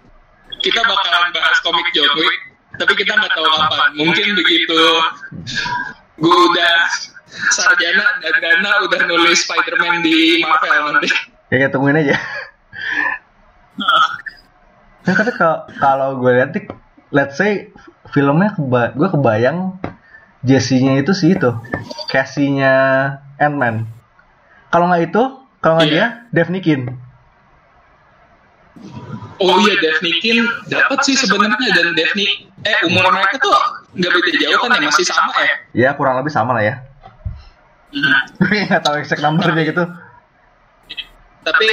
kita 0.65 0.81
bakalan 0.81 1.29
bahas 1.37 1.61
komik 1.61 1.85
John 1.93 2.09
Wick, 2.17 2.41
tapi 2.81 2.97
kita 2.97 3.13
nggak 3.13 3.37
tahu 3.37 3.45
kapan. 3.45 3.91
Mungkin 4.01 4.27
begitu 4.33 4.81
gue 6.17 6.37
udah 6.49 6.77
sarjana 7.51 8.07
dan 8.21 8.35
Dana 8.39 8.71
udah 8.85 9.01
nulis 9.07 9.45
Spider-Man 9.45 10.01
di 10.01 10.41
Marvel 10.41 10.93
nanti. 10.93 11.09
ya 11.49 11.57
kita 11.59 11.73
tungguin 11.73 11.99
aja 11.99 12.17
Nah, 13.73 14.05
tapi 15.17 15.33
kalau 15.33 15.65
kalau 15.81 16.09
gue 16.21 16.29
lihat 16.29 16.53
nih, 16.53 16.69
let's 17.09 17.41
say 17.41 17.73
filmnya 18.13 18.53
keba 18.53 18.93
gue 18.93 19.09
kebayang 19.09 19.81
Jesse-nya 20.43 20.99
itu 20.99 21.15
sih 21.15 21.39
itu, 21.39 21.55
Cassie-nya 22.11 22.73
Ant-Man. 23.39 23.87
Kalau 24.69 24.91
nggak 24.91 25.09
itu, 25.09 25.23
kalau 25.63 25.79
nggak 25.79 25.89
Iya. 25.89 25.95
dia, 25.95 26.07
Dave 26.35 26.51
Nikin. 26.51 26.81
Oh 29.39 29.59
iya 29.61 29.75
Daphne 29.79 30.11
Kin 30.23 30.39
dapat 30.67 30.99
sih 31.03 31.19
sebenarnya 31.19 31.69
dan 31.75 31.93
Daphne 31.99 32.27
eh 32.63 32.79
umur 32.87 33.11
mereka 33.11 33.37
tuh 33.43 33.53
nggak 33.93 34.11
beda 34.11 34.31
jauh 34.39 34.59
kan 34.63 34.79
ya 34.79 34.89
masih 34.89 35.07
sama 35.07 35.35
ya. 35.39 35.55
Ya 35.75 35.91
kurang 35.93 36.17
lebih 36.23 36.31
sama 36.31 36.55
lah 36.55 36.63
ya. 36.63 36.75
Gue 38.41 38.59
nggak 38.67 38.83
tahu 38.83 38.97
exact 38.99 39.21
numbernya 39.21 39.63
gitu. 39.69 39.85
Tapi 41.43 41.69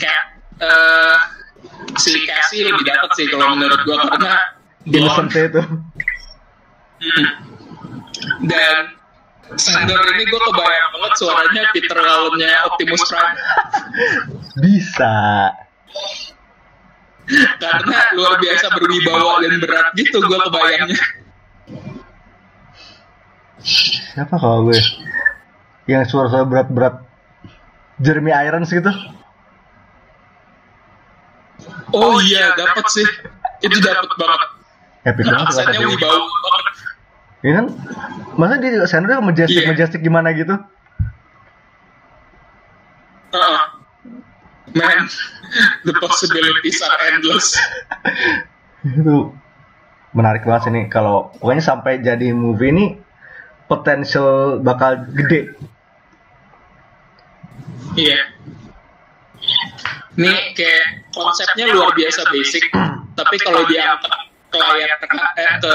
kayak 0.00 0.24
eh 0.60 1.18
si 1.96 2.12
Cassie 2.26 2.66
lebih 2.66 2.84
dapat 2.84 3.10
sih 3.16 3.26
kalau 3.30 3.56
menurut 3.56 3.80
gua 3.86 3.96
karena 4.10 4.34
blonde 4.84 4.98
Innocent 4.98 5.30
itu. 5.34 5.62
Hmm. 7.00 7.28
Dan 8.44 9.00
Sandor 9.58 9.98
ini 10.14 10.22
gue 10.30 10.40
kebayang 10.46 10.88
banget 10.94 11.12
suaranya 11.18 11.62
Peter 11.74 11.98
Cullen-nya 11.98 12.70
Optimus 12.70 13.02
Prime 13.10 13.34
Bisa. 14.62 15.16
karena 17.58 17.98
luar 18.18 18.38
biasa 18.42 18.74
berwibawa 18.74 19.42
dan 19.42 19.58
berat 19.62 19.86
gitu 19.98 20.22
gue 20.22 20.38
kebayangnya. 20.38 21.02
Siapa 24.14 24.34
kalau 24.38 24.70
gue? 24.70 24.78
Yang 25.90 26.14
suara-suara 26.14 26.46
berat-berat. 26.46 26.94
Jeremy 27.98 28.30
Irons 28.30 28.70
gitu. 28.70 28.88
Oh 31.90 32.16
iya 32.22 32.54
dapat 32.54 32.86
sih 32.88 33.04
itu 33.60 33.76
dapat 33.82 34.06
banget. 34.14 34.40
Epic 35.04 35.24
banget 35.26 35.46
kata 35.50 35.72
dia. 35.74 35.84
wibawa 35.84 36.16
banget. 36.22 36.64
Ini 37.40 37.52
kan, 37.56 37.66
masa 38.36 38.60
dia 38.60 38.70
juga 38.70 38.86
Sandra 38.86 39.16
majestic 39.18 39.64
Iya. 39.64 39.70
majestic 39.72 40.00
gimana 40.00 40.28
gitu? 40.32 40.54
Uh, 43.30 43.60
man, 44.74 44.98
the 45.88 45.94
possibilities 45.98 46.78
are 46.80 46.98
endless. 47.10 47.56
itu 48.80 49.28
menarik 50.12 50.42
banget 50.42 50.62
sih 50.66 50.72
nih 50.72 50.84
kalau 50.88 51.28
pokoknya 51.36 51.60
sampai 51.60 52.00
jadi 52.00 52.32
movie 52.32 52.72
ini 52.72 52.84
potensial 53.68 54.56
bakal 54.58 55.04
gede 55.12 55.52
Iya. 57.98 58.18
Ini 60.20 60.32
kayak 60.52 61.10
konsepnya 61.14 61.70
luar 61.72 61.96
biasa 61.96 62.20
basic, 62.28 62.64
tapi 63.16 63.36
kalau 63.40 63.64
diangkat 63.66 64.12
ke 64.50 64.58
layar 64.58 64.90
eh, 65.38 65.54
ke 65.58 65.74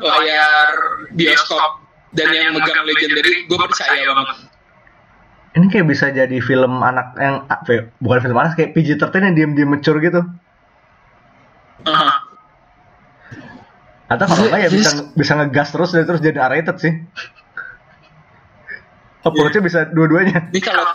layar 0.00 0.68
bioskop 1.12 1.84
dan 2.16 2.32
yang 2.32 2.56
megang 2.56 2.82
legendary, 2.88 3.44
gue 3.44 3.58
percaya 3.60 4.08
banget. 4.08 4.38
ini 5.56 5.72
kayak 5.72 5.88
bisa 5.88 6.12
jadi 6.12 6.36
film 6.44 6.84
anak 6.84 7.16
yang 7.16 7.48
apa 7.48 7.68
ya, 7.72 7.82
bukan 8.04 8.18
film 8.28 8.36
anak 8.36 8.60
kayak 8.60 8.76
PG-13 8.76 9.32
yang 9.32 9.36
diem-diem 9.36 9.68
mature 9.72 10.00
gitu. 10.04 10.20
Aha. 11.86 12.12
atau 14.06 14.22
kalau 14.22 14.46
nggak 14.46 14.62
ya 14.62 14.70
bisa 14.70 14.90
bisa 15.18 15.32
ngegas 15.34 15.68
terus 15.74 15.90
dan 15.90 16.06
terus 16.06 16.22
jadi 16.22 16.38
R-rated 16.38 16.76
sih. 16.78 16.94
Approach-nya 19.26 19.62
bisa 19.64 19.78
dua-duanya. 19.90 20.46
Ini 20.54 20.62
kalau 20.62 20.86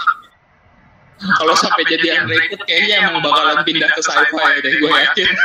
kalau 1.22 1.53
sampai 1.53 1.86
jadi 1.86 2.26
unrated 2.26 2.61
kayaknya 2.65 3.09
emang 3.09 3.22
bakalan 3.22 3.61
pindah 3.61 3.89
ke 3.93 4.01
sci-fi 4.01 4.57
deh, 4.65 4.74
gue 4.82 4.89
yakin. 4.89 5.30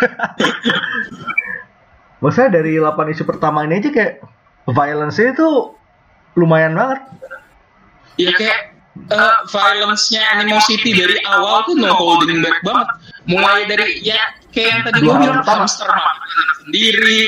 maksudnya 2.24 2.50
dari 2.60 2.80
8 2.80 3.12
isu 3.12 3.22
pertama 3.28 3.68
ini 3.68 3.84
aja 3.84 3.90
kayak 3.92 4.24
violence-nya 4.72 5.36
itu 5.36 5.76
lumayan 6.34 6.72
banget 6.72 7.00
Ya 8.16 8.32
kayak 8.32 8.72
eh, 9.12 9.36
violence-nya 9.52 10.24
Animosity 10.40 10.96
dari 10.96 11.20
awal 11.28 11.68
tuh 11.68 11.76
no 11.76 11.92
holding 11.92 12.40
back 12.40 12.64
banget. 12.64 12.88
Mulai 13.28 13.68
dari 13.68 14.00
ya 14.00 14.16
kayak 14.56 14.68
yang 14.72 14.82
tadi 14.88 14.98
gue 15.04 15.14
bilang 15.20 15.44
hamster 15.44 15.84
makan 15.84 16.16
anak 16.16 16.56
sendiri, 16.64 17.22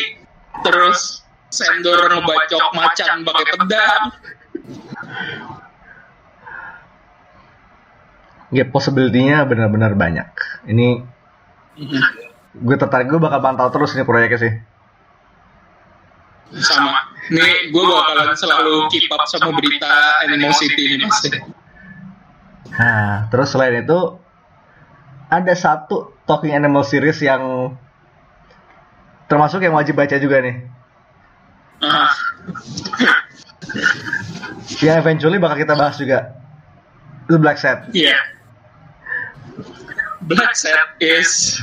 terus 0.64 1.28
sendor 1.52 2.08
ngebacok 2.08 2.72
macan 2.72 3.20
pakai 3.20 3.52
pedang. 3.60 4.02
Ya 8.48 8.64
possibility-nya 8.64 9.44
benar-benar 9.44 9.92
banyak 9.92 10.28
ini 10.66 11.04
gue 12.58 12.76
tertarik 12.80 13.06
gue 13.06 13.20
bakal 13.20 13.40
pantau 13.44 13.68
terus 13.68 13.92
nih 13.94 14.08
proyeknya 14.08 14.38
sih 14.40 14.52
Sama. 16.48 16.96
Nih 17.28 17.68
gue 17.68 17.84
bakalan 17.84 18.32
selalu 18.32 18.88
keep 18.88 19.04
up 19.12 19.20
sama 19.28 19.52
berita 19.52 20.24
Animosity 20.24 20.96
ini 20.96 21.04
pasti. 21.04 21.28
Nah, 22.72 23.28
terus 23.28 23.52
selain 23.52 23.84
itu 23.84 24.16
ada 25.28 25.52
satu 25.52 26.16
Talking 26.24 26.56
Animal 26.56 26.88
series 26.88 27.20
yang 27.20 27.76
termasuk 29.28 29.60
yang 29.60 29.76
wajib 29.76 30.00
baca 30.00 30.16
juga 30.16 30.40
nih. 30.40 30.56
Ah, 31.84 32.08
Yang 34.80 34.96
eventually 35.04 35.36
bakal 35.36 35.60
kita 35.60 35.76
bahas 35.76 36.00
juga. 36.00 36.32
Itu 37.28 37.36
Black 37.36 37.60
Set. 37.60 37.92
Iya. 37.92 38.16
Black 40.28 40.52
Set 40.54 40.76
is 41.00 41.56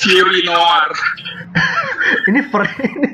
Fury 0.00 0.42
Noir. 0.48 0.88
ini 2.28 2.40
per 2.48 2.66
ini 2.82 3.10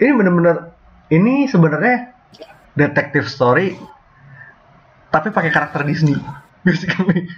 ini 0.00 0.10
bener-bener 0.14 0.72
ini 1.12 1.44
sebenarnya 1.44 2.14
detektif 2.72 3.28
story 3.28 3.76
tapi 5.12 5.28
pakai 5.28 5.50
karakter 5.52 5.84
Disney. 5.84 6.16
Basically. 6.64 7.28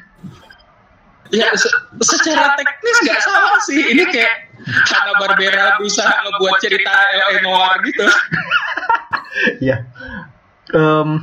Ya, 1.33 1.51
se- 1.57 1.73
secara 2.05 2.55
teknis 2.55 2.97
nggak 3.03 3.21
salah 3.25 3.57
sih. 3.65 3.81
Ini 3.97 4.05
kayak 4.13 4.55
Hanna 4.63 5.13
Barbera 5.19 5.75
berusaha 5.81 6.07
ngebuat 6.07 6.55
cerita 6.63 6.93
LA 6.93 7.43
Noir 7.43 7.73
gitu. 7.83 8.07
Iya. 9.59 9.83
Em, 10.75 11.21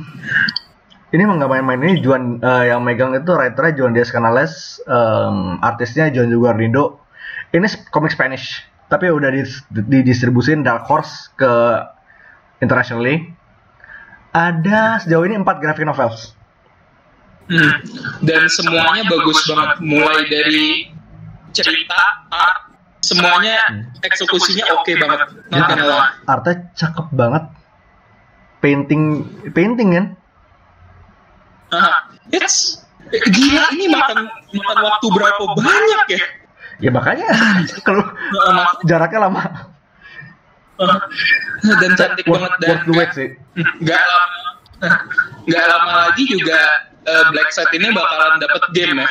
ini 1.12 1.20
emang 1.28 1.36
nggak 1.36 1.52
main-main 1.52 1.80
ini 1.84 2.00
Juan 2.00 2.40
eh, 2.40 2.72
yang 2.72 2.80
megang 2.80 3.12
itu 3.12 3.28
writernya 3.36 3.76
Juan 3.76 3.92
Diaz 3.92 4.08
Canales, 4.08 4.80
em, 4.88 5.60
artisnya 5.60 6.08
John 6.08 6.32
Guarnido. 6.32 7.04
Ini 7.52 7.68
komik 7.92 8.16
Spanish, 8.16 8.64
tapi 8.88 9.12
udah 9.12 9.28
dis- 9.28 9.60
didistribusin 9.68 10.64
Dark 10.64 10.88
Horse 10.88 11.28
ke 11.36 11.52
internationally. 12.64 13.28
Ada 14.32 15.04
sejauh 15.04 15.28
ini 15.28 15.36
empat 15.36 15.60
graphic 15.60 15.84
novels. 15.84 16.32
Hmm. 17.52 17.84
Dan 18.24 18.48
semuanya 18.48 19.04
bagus 19.04 19.44
banget. 19.44 19.84
Mulai 19.84 20.24
dari 20.32 20.88
cerita, 21.52 22.00
art, 22.32 22.72
semuanya 23.04 23.84
eksekusinya 24.00 24.64
oke 24.80 24.92
banget. 24.96 25.18
Not 25.52 25.68
gonna 25.68 25.84
lie. 25.84 26.10
Artnya 26.24 26.54
cakep 26.72 27.06
banget. 27.12 27.44
Painting, 28.64 29.28
painting 29.52 29.88
kan? 29.92 30.06
Ah, 31.72 32.06
it's 32.28 32.84
gila 33.10 33.64
ini 33.72 33.88
makan 33.88 34.28
makan 34.52 34.78
waktu 34.78 35.06
berapa 35.08 35.42
banyak 35.56 36.06
ya? 36.12 36.26
Ya 36.78 36.90
makanya 36.90 37.28
kalau 37.86 38.04
enak. 38.48 38.68
jaraknya 38.84 39.20
lama. 39.22 39.42
dan 41.62 41.90
cantik 41.94 42.26
Worth, 42.26 42.42
banget 42.42 42.52
dan 42.58 42.78
worth 42.90 43.12
sih. 43.14 43.28
nggak 43.54 44.02
lama 44.02 44.26
nggak 45.46 45.64
lama 45.64 45.90
lagi 46.08 46.24
juga 46.26 46.58
eh, 47.02 47.24
Black 47.30 47.50
Set 47.50 47.70
ini 47.70 47.90
bakalan 47.90 48.38
dapat 48.38 48.62
game 48.72 48.98
ya. 48.98 49.10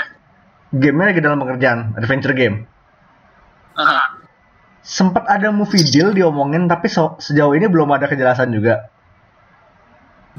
Gamenya 0.72 1.07
lagi 1.12 1.22
dalam 1.22 1.39
pengerjaan, 1.39 1.80
adventure 1.95 2.32
game. 2.32 2.64
Aha. 3.76 4.20
Sempat 4.82 5.28
ada 5.28 5.51
movie 5.51 5.84
deal 5.84 6.12
diomongin, 6.12 6.66
tapi 6.66 6.88
so- 6.88 7.20
sejauh 7.20 7.51
ini 7.53 7.68
belum 7.68 7.91
ada 7.91 8.07
kejelasan 8.07 8.51
juga. 8.51 8.88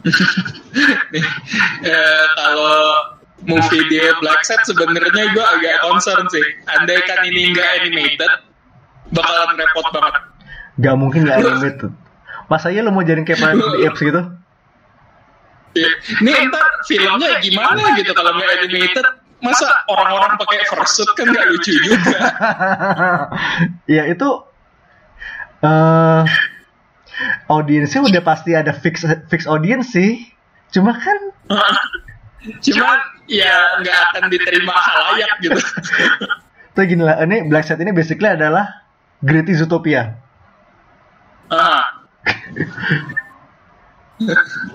Eh, 1.82 2.26
kalau 2.38 2.78
movie 3.44 3.84
dia 3.90 4.14
Black 4.22 4.46
Set 4.46 4.62
sebenarnya 4.64 5.24
gue 5.34 5.44
agak 5.44 5.76
concern 5.84 6.24
sih. 6.30 6.42
Andai 6.78 7.02
kan 7.04 7.20
ini 7.26 7.52
nggak 7.52 7.68
animated, 7.82 8.32
bakalan 9.12 9.58
repot 9.58 9.86
banget. 9.92 10.14
Gak 10.80 10.96
mungkin 10.96 11.28
gak 11.28 11.44
animated. 11.44 11.92
Masa 12.48 12.72
iya 12.72 12.80
lo 12.84 12.90
mau 12.92 13.04
jadi 13.04 13.20
kayak 13.24 13.38
Planet 13.38 13.64
of 13.64 13.72
the 13.76 13.80
Apes 13.84 14.00
gitu? 14.00 14.22
Ya, 15.72 15.88
Ini 16.20 16.52
ntar 16.52 16.64
filmnya 16.84 17.40
gimana 17.40 17.96
gitu 17.96 18.12
kalau 18.12 18.36
nggak 18.36 18.50
animated? 18.60 19.06
Masa 19.42 19.66
orang-orang 19.90 20.38
pakai 20.38 20.62
fursuit 20.70 21.08
kan 21.18 21.26
nggak 21.32 21.46
lucu 21.50 21.72
juga. 21.82 22.18
ya 24.00 24.06
itu 24.06 24.28
eh 25.62 26.22
audiensnya 27.46 28.02
udah 28.02 28.22
pasti 28.22 28.52
ada 28.52 28.72
fix 28.72 29.02
fix 29.28 29.44
audience 29.46 29.92
sih. 29.92 30.26
Cuma 30.72 30.96
kan 30.96 31.18
Cuma 32.66 32.98
ya 33.30 33.78
nggak 33.78 33.98
akan 34.10 34.22
diterima 34.28 34.74
halayak 34.74 35.30
gitu. 35.38 35.58
tuh 36.74 36.82
gini 36.88 37.04
lah, 37.04 37.20
ini 37.22 37.46
Black 37.46 37.68
Set 37.68 37.78
ini 37.78 37.92
basically 37.92 38.32
adalah 38.32 38.82
Gritty 39.22 39.54
Zootopia. 39.54 40.16
Ah, 41.52 42.02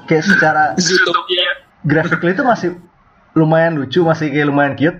Kayak 0.07 0.23
secara 0.23 0.63
Zootopia. 0.79 1.65
graphically 1.87 2.35
itu 2.35 2.43
masih 2.43 2.69
lumayan 3.33 3.79
lucu, 3.79 4.03
masih 4.03 4.29
kayak 4.29 4.47
lumayan 4.47 4.73
cute. 4.75 4.99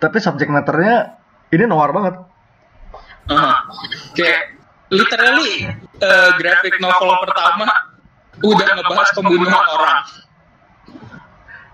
Tapi 0.00 0.16
subject 0.20 0.48
matternya 0.48 1.16
ini 1.50 1.64
noir 1.64 1.92
banget. 1.92 2.14
Ah, 3.28 3.64
kayak 4.12 4.59
literally 4.90 5.70
eh, 5.98 6.30
graphic 6.36 6.74
novel 6.82 7.14
pertama 7.22 7.66
udah 8.40 8.68
ngebahas 8.76 9.08
pembunuhan 9.14 9.64
orang. 9.70 9.98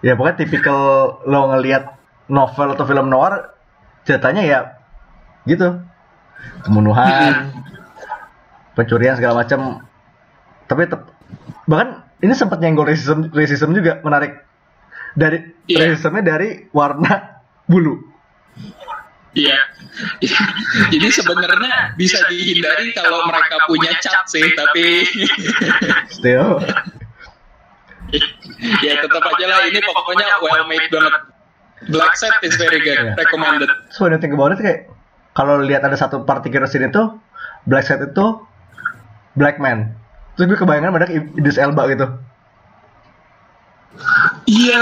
Ya 0.04 0.12
pokoknya 0.14 0.36
tipikal 0.44 0.80
lo 1.24 1.50
ngelihat 1.56 1.96
novel 2.28 2.76
atau 2.76 2.84
film 2.84 3.08
noir 3.08 3.50
ceritanya 4.04 4.42
ya 4.44 4.60
gitu. 5.48 5.80
Pembunuhan, 6.62 7.50
pencurian 8.76 9.16
segala 9.16 9.42
macam. 9.42 9.82
Tapi 10.68 10.82
tep- 10.86 11.10
bahkan 11.64 12.06
ini 12.20 12.34
sempat 12.36 12.60
nyenggol 12.60 12.86
racism, 12.86 13.32
racism 13.32 13.72
juga 13.72 13.98
menarik 14.04 14.42
dari 15.16 15.56
Iya. 15.66 15.96
racismnya 15.96 16.22
dari 16.22 16.68
warna 16.70 17.40
bulu. 17.66 17.98
Iya. 19.36 19.58
Jadi 20.88 21.08
sebenarnya 21.12 21.92
bisa 22.00 22.16
dihindari 22.26 22.96
kalau 22.96 23.28
mereka 23.28 23.56
punya 23.68 23.92
cat 24.00 24.24
sih, 24.26 24.44
tapi 24.56 25.04
Still. 26.08 26.56
ya 28.80 28.92
tetap 29.02 29.22
aja 29.22 29.46
lah 29.50 29.60
ini 29.68 29.78
pokoknya 29.82 30.26
well 30.40 30.64
made 30.64 30.88
banget. 30.88 31.14
Black 31.92 32.16
Set 32.16 32.32
is 32.40 32.56
very 32.56 32.80
good, 32.80 32.96
Iya. 32.96 33.12
recommended. 33.20 33.68
So 33.92 34.08
when 34.08 34.16
you 34.16 34.20
think 34.20 34.32
about 34.32 34.56
it 34.56 34.60
kayak 34.64 34.88
kalau 35.36 35.60
lihat 35.60 35.84
ada 35.84 36.00
satu 36.00 36.24
particular 36.24 36.64
scene 36.64 36.88
itu 36.88 37.02
Black 37.68 37.84
Set 37.84 38.00
itu 38.00 38.26
Black 39.36 39.60
Man. 39.60 39.92
Terus 40.36 40.48
gue 40.48 40.58
kebayangan 40.58 40.96
pada 40.96 41.08
Idris 41.12 41.60
Elba 41.60 41.84
gitu. 41.92 42.08
Iya, 44.46 44.80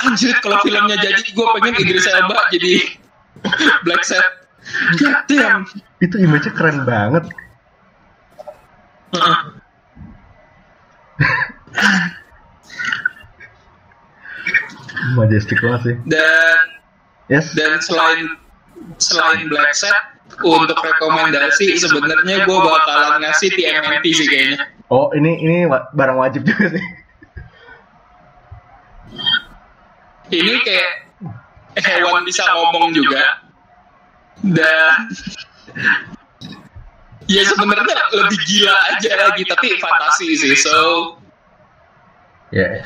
anjir 0.00 0.34
kalau 0.42 0.58
filmnya 0.62 0.98
jadi 0.98 1.22
gue 1.22 1.46
pengen 1.58 1.74
Idris 1.78 2.06
Elba 2.06 2.38
jadi 2.50 3.01
Black 3.86 4.04
Set. 4.04 4.24
God 4.98 5.26
damn. 5.26 5.62
Itu 5.98 6.18
image-nya 6.18 6.52
keren 6.54 6.86
banget. 6.86 7.26
Majestic 15.18 15.58
banget 15.60 15.80
sih. 15.82 15.96
Dan 16.08 16.56
Yes. 17.30 17.54
dan 17.56 17.80
selain 17.80 18.28
selain 18.98 19.46
Black 19.48 19.72
Set 19.72 19.94
untuk 20.42 20.76
rekomendasi 20.76 21.80
sebenarnya 21.80 22.44
gue 22.44 22.58
bakalan 22.60 23.24
ngasih 23.24 23.48
TMNT 23.56 24.04
sih 24.12 24.26
kayaknya. 24.28 24.58
Oh, 24.92 25.08
ini 25.16 25.40
ini 25.40 25.56
barang 25.70 26.18
wajib 26.18 26.44
juga 26.44 26.76
sih. 26.76 26.84
Ini 30.32 30.54
kayak 30.64 30.90
hewan 31.78 32.22
bisa 32.24 32.42
ngomong 32.44 32.92
juga. 32.92 33.22
dan 34.42 35.06
ya 37.30 37.42
sebenarnya 37.46 37.96
lebih 38.12 38.38
gila 38.44 38.74
aja 38.90 39.10
lagi 39.28 39.42
tapi 39.46 39.78
fantasi 39.78 40.34
sih 40.34 40.54
so. 40.58 41.16
Ya. 42.52 42.82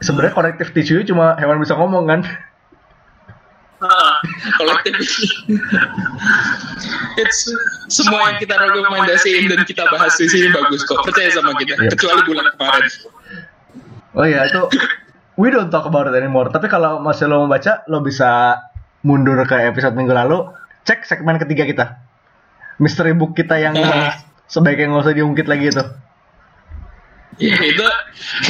Sebenarnya 0.00 0.32
connective 0.34 0.72
tissue 0.72 1.04
cuma 1.04 1.36
hewan 1.38 1.60
bisa 1.60 1.76
ngomong 1.76 2.08
kan. 2.08 2.20
kolektif 4.58 4.98
it's 7.22 7.46
semua 7.86 8.34
yang 8.34 8.38
kita 8.42 8.58
rekomendasiin 8.58 9.46
dan 9.46 9.62
kita 9.62 9.86
bahas 9.86 10.18
di 10.18 10.26
sini 10.26 10.50
bagus 10.50 10.82
kok. 10.82 10.98
percaya 11.06 11.30
sama 11.30 11.54
kita 11.54 11.78
Iya. 11.78 11.90
kecuali 11.94 12.20
bulan 12.26 12.46
kemarin. 12.58 12.90
Oh 14.18 14.26
iya 14.26 14.50
itu 14.50 14.62
we 15.38 15.54
don't 15.54 15.70
talk 15.70 15.86
about 15.86 16.10
it 16.10 16.14
anymore. 16.18 16.50
Tapi 16.50 16.66
kalau 16.66 16.98
masih 16.98 17.30
lo 17.30 17.46
mau 17.46 17.54
baca, 17.54 17.86
lo 17.86 18.02
bisa 18.02 18.58
mundur 19.06 19.38
ke 19.46 19.54
episode 19.70 19.94
minggu 19.94 20.10
lalu, 20.10 20.50
cek 20.82 21.06
segmen 21.06 21.38
ketiga 21.38 21.62
kita. 21.64 21.86
Misteri 22.82 23.14
book 23.14 23.38
kita 23.38 23.54
yang 23.62 23.78
sebaiknya 24.52 24.90
nggak 24.90 25.06
usah 25.06 25.14
diungkit 25.14 25.46
lagi 25.46 25.70
itu. 25.70 25.84
ya 27.38 27.54
itu 27.54 27.86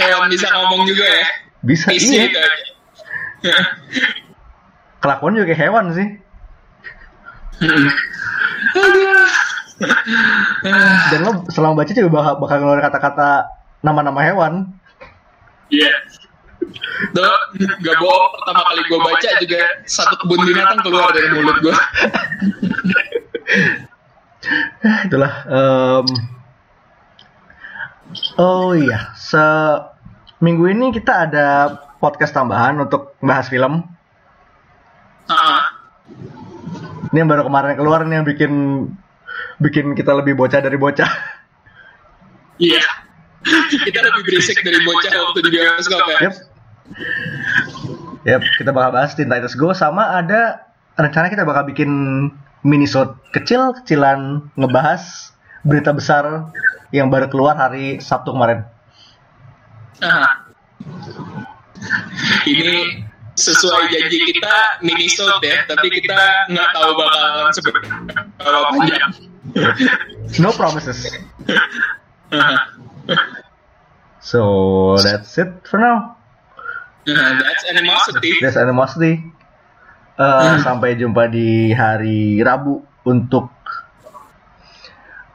hewan 0.01 0.33
bisa 0.33 0.49
ngomong 0.49 0.89
juga 0.89 1.05
ya 1.05 1.29
Bisa 1.61 1.93
isi 1.93 2.25
iya. 2.25 2.25
itu 2.25 2.41
Kelakuan 5.05 5.37
juga 5.37 5.53
kayak 5.53 5.61
hewan 5.69 5.93
sih. 5.93 6.09
Dan 11.13 11.21
lo 11.23 11.45
selama 11.53 11.85
baca 11.85 11.93
juga 11.93 12.09
bakal, 12.11 12.41
bakal 12.41 12.57
ngeluarin 12.65 12.83
kata-kata 12.89 13.31
nama-nama 13.85 14.25
hewan. 14.25 14.73
Iya. 15.69 15.93
Tuh, 17.15 17.35
gak 17.81 17.97
bohong, 17.97 18.29
pertama 18.37 18.63
kali 18.69 18.81
gue 18.85 19.01
baca 19.01 19.31
juga 19.41 19.61
satu 19.89 20.15
kebun 20.21 20.41
binatang 20.45 20.81
keluar 20.85 21.09
dari 21.15 21.29
mulut 21.33 21.57
gue. 21.65 21.77
Ah, 24.85 24.99
itulah. 25.09 25.33
em, 25.49 26.07
oh 28.37 28.77
iya, 28.77 29.13
se 29.17 29.41
minggu 30.39 30.69
ini 30.71 30.93
kita 30.93 31.27
ada 31.29 31.47
podcast 31.99 32.37
tambahan 32.37 32.79
untuk 32.79 33.17
bahas 33.19 33.49
film. 33.49 33.83
Ah, 35.29 35.77
Ini 37.09 37.25
yang 37.25 37.31
baru 37.31 37.49
kemarin 37.49 37.77
keluar 37.77 38.05
nih 38.05 38.21
yang 38.21 38.27
bikin 38.29 38.53
bikin 39.59 39.87
kita 39.97 40.13
lebih 40.13 40.37
bocah 40.37 40.61
dari 40.61 40.77
bocah. 40.77 41.09
Iya. 42.59 42.83
Kita 43.87 44.03
lebih 44.03 44.23
berisik 44.27 44.59
dari 44.67 44.83
bocah 44.83 45.15
waktu 45.15 45.47
di 45.47 45.51
bioskop 45.55 46.03
ya. 46.11 46.19
Yep. 46.27 46.35
Yep, 48.27 48.43
kita 48.61 48.71
bakal 48.75 48.91
bahas 48.93 49.15
Teen 49.15 49.31
Titans 49.31 49.57
Go 49.57 49.73
sama 49.73 50.19
ada 50.19 50.69
rencana 50.99 51.31
kita 51.31 51.47
bakal 51.47 51.65
bikin 51.71 51.91
minisode 52.67 53.15
kecil-kecilan 53.31 54.51
ngebahas 54.59 55.33
berita 55.63 55.95
besar 55.95 56.51
yang 56.91 57.13
baru 57.13 57.31
keluar 57.31 57.55
hari 57.55 58.03
Sabtu 58.03 58.35
kemarin. 58.35 58.67
Ah. 60.03 60.49
Ini 62.49 63.07
sesuai 63.39 63.87
janji 63.87 64.19
kita 64.35 64.83
minisode 64.83 65.47
ya, 65.47 65.63
tapi 65.71 65.87
kita 65.95 66.51
nggak 66.51 66.69
tahu 66.75 66.91
bakalan 66.99 67.51
seberapa 67.55 68.69
panjang. 68.75 69.13
No 70.43 70.51
promises. 70.53 71.07
So 74.21 74.99
that's 75.01 75.39
it 75.39 75.49
for 75.65 75.81
now. 75.81 76.18
Nah, 77.07 77.39
That's 77.39 77.65
animosity. 77.69 78.33
That's 78.43 78.59
animosity. 78.59 79.23
Uh, 80.19 80.59
Sampai 80.61 80.99
jumpa 80.99 81.31
di 81.31 81.71
hari 81.71 82.43
Rabu 82.43 82.83
untuk 83.07 83.55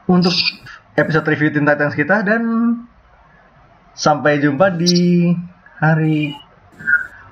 untuk 0.05 0.35
episode 0.93 1.23
review 1.31 1.55
Teen 1.55 1.63
Titans 1.63 1.95
kita 1.95 2.19
dan 2.21 2.43
sampai 3.95 4.43
jumpa 4.43 4.75
di 4.75 5.31
hari 5.79 6.35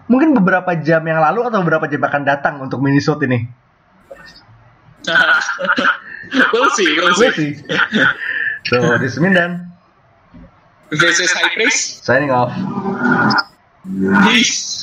mungkin 0.08 0.32
beberapa 0.32 0.72
jam 0.80 1.04
yang 1.04 1.20
lalu 1.20 1.44
atau 1.52 1.60
beberapa 1.60 1.92
jam 1.92 2.00
akan 2.00 2.24
datang 2.24 2.56
untuk 2.64 2.80
minisode 2.80 3.28
ini. 3.28 3.52
we'll 6.56 6.72
see, 6.72 6.88
we'll 6.96 7.12
We'll 7.20 7.36
see. 7.36 7.60
see. 7.60 7.68
So, 8.72 8.80
this 8.96 9.18
is 9.18 9.20
Mindan. 9.20 9.68
Versus 10.88 11.34
High 11.36 11.52
Priest. 11.52 12.06
Signing 12.08 12.32
off. 12.32 12.54
Isso. 13.86 14.81